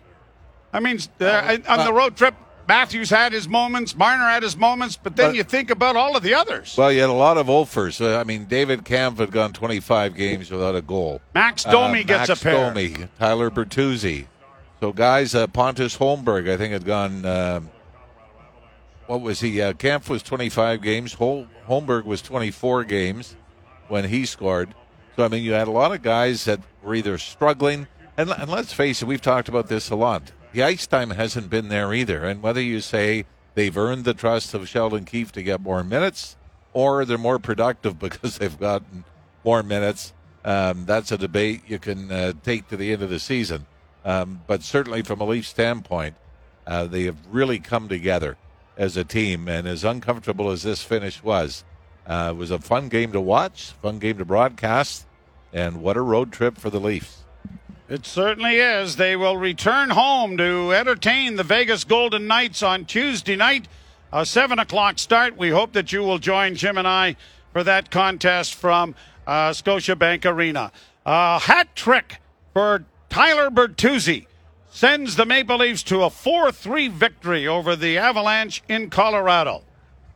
I 0.71 0.79
mean, 0.79 0.99
uh, 1.19 1.57
on 1.67 1.85
the 1.85 1.93
road 1.93 2.15
trip, 2.15 2.35
Matthews 2.67 3.09
had 3.09 3.33
his 3.33 3.47
moments, 3.47 3.95
Marner 3.95 4.25
had 4.25 4.43
his 4.43 4.55
moments, 4.55 4.97
but 5.01 5.15
then 5.15 5.29
but, 5.29 5.35
you 5.35 5.43
think 5.43 5.69
about 5.69 5.95
all 5.95 6.15
of 6.15 6.23
the 6.23 6.33
others. 6.33 6.75
Well, 6.77 6.91
you 6.91 7.01
had 7.01 7.09
a 7.09 7.13
lot 7.13 7.37
of 7.37 7.47
Ulfers. 7.47 7.99
Uh, 7.99 8.19
I 8.19 8.23
mean, 8.23 8.45
David 8.45 8.85
Kampf 8.85 9.19
had 9.19 9.31
gone 9.31 9.53
25 9.53 10.15
games 10.15 10.49
without 10.49 10.75
a 10.75 10.81
goal. 10.81 11.21
Max 11.33 11.63
Domi 11.63 12.01
uh, 12.01 12.03
gets 12.03 12.29
Max 12.29 12.41
a 12.41 12.43
pair. 12.43 12.69
Domi, 12.69 12.95
Tyler 13.19 13.49
Bertuzzi. 13.49 14.27
So 14.79 14.91
guys, 14.93 15.35
uh, 15.35 15.47
Pontus 15.47 15.97
Holmberg, 15.97 16.49
I 16.49 16.57
think, 16.57 16.73
had 16.73 16.85
gone. 16.85 17.25
Uh, 17.25 17.61
what 19.07 19.21
was 19.21 19.41
he? 19.41 19.61
Uh, 19.61 19.73
Kampf 19.73 20.09
was 20.09 20.23
25 20.23 20.81
games. 20.81 21.13
Hol- 21.13 21.47
Holmberg 21.67 22.05
was 22.05 22.21
24 22.21 22.83
games 22.85 23.35
when 23.87 24.05
he 24.05 24.25
scored. 24.25 24.73
So 25.15 25.25
I 25.25 25.27
mean, 25.27 25.43
you 25.43 25.53
had 25.53 25.67
a 25.67 25.71
lot 25.71 25.93
of 25.93 26.01
guys 26.01 26.45
that 26.45 26.59
were 26.81 26.95
either 26.95 27.17
struggling 27.17 27.87
and, 28.17 28.29
and 28.29 28.49
let's 28.49 28.73
face 28.73 29.01
it, 29.01 29.05
we've 29.05 29.21
talked 29.21 29.49
about 29.49 29.67
this 29.67 29.89
a 29.89 29.95
lot. 29.95 30.31
The 30.53 30.61
ice 30.61 30.85
time 30.85 31.09
hasn't 31.09 31.49
been 31.49 31.69
there 31.69 31.93
either. 31.93 32.23
And 32.23 32.43
whether 32.43 32.61
you 32.61 32.79
say 32.79 33.25
they've 33.55 33.75
earned 33.75 34.05
the 34.05 34.13
trust 34.13 34.53
of 34.53 34.69
Sheldon 34.69 35.03
Keefe 35.03 35.31
to 35.31 35.41
get 35.41 35.59
more 35.59 35.83
minutes 35.83 36.37
or 36.73 37.05
they're 37.05 37.17
more 37.17 37.39
productive 37.39 37.97
because 37.99 38.37
they've 38.37 38.59
gotten 38.59 39.03
more 39.43 39.63
minutes, 39.63 40.13
um, 40.45 40.85
that's 40.85 41.11
a 41.11 41.17
debate 41.17 41.63
you 41.67 41.79
can 41.79 42.11
uh, 42.11 42.33
take 42.43 42.67
to 42.69 42.77
the 42.77 42.93
end 42.93 43.01
of 43.01 43.09
the 43.09 43.19
season. 43.19 43.65
Um, 44.05 44.41
but 44.45 44.61
certainly 44.61 45.01
from 45.01 45.21
a 45.21 45.25
Leaf 45.25 45.47
standpoint, 45.47 46.15
uh, 46.67 46.85
they 46.85 47.03
have 47.03 47.17
really 47.31 47.57
come 47.57 47.89
together 47.89 48.37
as 48.77 48.95
a 48.95 49.03
team. 49.03 49.47
And 49.47 49.67
as 49.67 49.83
uncomfortable 49.83 50.51
as 50.51 50.61
this 50.61 50.83
finish 50.83 51.23
was, 51.23 51.63
uh, 52.05 52.29
it 52.31 52.37
was 52.37 52.51
a 52.51 52.59
fun 52.59 52.89
game 52.89 53.11
to 53.13 53.21
watch, 53.21 53.71
fun 53.81 53.97
game 53.97 54.19
to 54.19 54.25
broadcast, 54.25 55.07
and 55.51 55.81
what 55.81 55.97
a 55.97 56.01
road 56.01 56.31
trip 56.31 56.59
for 56.59 56.69
the 56.69 56.79
Leafs. 56.79 57.22
It 57.93 58.07
certainly 58.07 58.55
is. 58.55 58.95
They 58.95 59.15
will 59.15 59.37
return 59.37 59.91
home 59.91 60.35
to 60.37 60.73
entertain 60.73 61.35
the 61.35 61.43
Vegas 61.43 61.83
Golden 61.83 62.25
Knights 62.25 62.63
on 62.63 62.85
Tuesday 62.85 63.35
night, 63.35 63.67
a 64.11 64.25
7 64.25 64.57
o'clock 64.57 64.97
start. 64.97 65.37
We 65.37 65.51
hope 65.51 65.73
that 65.73 65.91
you 65.91 66.01
will 66.01 66.17
join 66.17 66.55
Jim 66.55 66.79
and 66.79 66.87
I 66.87 67.17
for 67.51 67.63
that 67.63 67.91
contest 67.91 68.55
from 68.55 68.95
uh, 69.27 69.51
Scotiabank 69.51 70.25
Arena. 70.25 70.71
A 71.05 71.37
hat 71.37 71.75
trick 71.75 72.19
for 72.51 72.83
Tyler 73.09 73.51
Bertuzzi 73.51 74.25
sends 74.71 75.15
the 75.15 75.27
Maple 75.27 75.57
Leafs 75.57 75.83
to 75.83 76.01
a 76.01 76.09
4 76.09 76.51
3 76.51 76.87
victory 76.87 77.47
over 77.47 77.75
the 77.75 77.99
Avalanche 77.99 78.63
in 78.67 78.89
Colorado. 78.89 79.61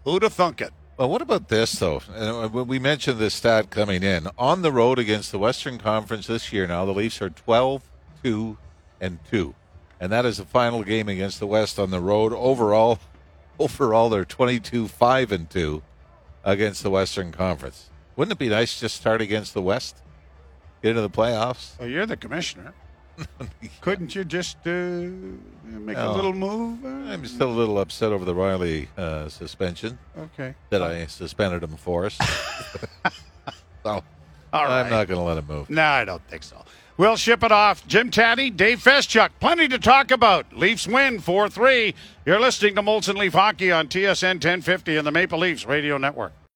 Who'd 0.03 0.23
have 0.23 0.33
thunk 0.33 0.61
it? 0.61 0.73
Well, 0.97 1.09
what 1.09 1.21
about 1.21 1.49
this, 1.49 1.73
though? 1.73 2.01
Uh, 2.15 2.49
we 2.51 2.79
mentioned 2.79 3.19
this 3.19 3.35
stat 3.35 3.69
coming 3.69 4.01
in. 4.01 4.27
On 4.35 4.63
the 4.63 4.71
road 4.71 4.97
against 4.97 5.31
the 5.31 5.37
Western 5.37 5.77
Conference 5.77 6.25
this 6.25 6.51
year 6.51 6.65
now, 6.65 6.85
the 6.85 6.93
Leafs 6.93 7.21
are 7.21 7.29
12 7.29 7.83
2 8.23 8.57
and 8.99 9.19
2. 9.29 9.53
And 9.99 10.11
that 10.11 10.25
is 10.25 10.37
the 10.37 10.45
final 10.45 10.83
game 10.83 11.07
against 11.07 11.39
the 11.39 11.45
West 11.45 11.77
on 11.77 11.91
the 11.91 11.99
road. 11.99 12.33
Overall, 12.33 12.97
overall 13.59 14.09
they're 14.09 14.25
22 14.25 14.87
5 14.87 15.31
and 15.31 15.47
2 15.47 15.83
against 16.43 16.81
the 16.81 16.89
Western 16.89 17.31
Conference. 17.31 17.91
Wouldn't 18.15 18.31
it 18.31 18.39
be 18.39 18.49
nice 18.49 18.73
to 18.75 18.81
just 18.81 18.95
start 18.95 19.21
against 19.21 19.53
the 19.53 19.61
West? 19.61 20.01
Get 20.81 20.89
into 20.89 21.01
the 21.01 21.11
playoffs? 21.11 21.77
Well, 21.79 21.89
you're 21.89 22.07
the 22.07 22.17
commissioner. 22.17 22.73
Couldn't 23.81 24.15
you 24.15 24.23
just 24.23 24.57
uh, 24.65 25.09
make 25.67 25.97
a 25.97 26.11
little 26.11 26.33
move? 26.33 26.83
Uh, 26.83 26.87
I'm 27.11 27.25
still 27.25 27.49
a 27.49 27.53
little 27.53 27.79
upset 27.79 28.11
over 28.11 28.25
the 28.25 28.33
Rielly 28.33 28.87
uh, 28.97 29.29
suspension. 29.29 29.97
Okay. 30.17 30.55
That 30.69 30.81
I 30.81 31.05
suspended 31.07 31.63
him 31.63 31.75
for. 31.77 32.05
Us. 32.05 32.17
So 33.83 34.03
All 34.51 34.65
right. 34.65 34.81
I'm 34.81 34.89
not 34.89 35.07
going 35.07 35.19
to 35.19 35.23
let 35.23 35.37
him 35.37 35.47
move. 35.47 35.69
No, 35.69 35.81
I 35.81 36.03
don't 36.03 36.21
think 36.27 36.43
so. 36.43 36.61
We'll 36.97 37.15
ship 37.15 37.41
it 37.43 37.51
off. 37.53 37.87
Jim 37.87 38.09
Tatti, 38.09 38.49
Dave 38.49 38.79
Feschuk, 38.83 39.29
plenty 39.39 39.67
to 39.69 39.77
talk 39.79 40.11
about. 40.11 40.51
Leafs 40.51 40.87
win 40.87 41.19
4 41.19 41.47
3. 41.47 41.93
You're 42.25 42.39
listening 42.39 42.75
to 42.75 42.81
Molson 42.81 43.15
Leaf 43.15 43.33
Hockey 43.33 43.71
on 43.71 43.87
TSN 43.87 44.35
1050 44.35 44.97
and 44.97 45.07
the 45.07 45.11
Maple 45.11 45.39
Leafs 45.39 45.65
Radio 45.65 45.97
Network. 45.97 46.33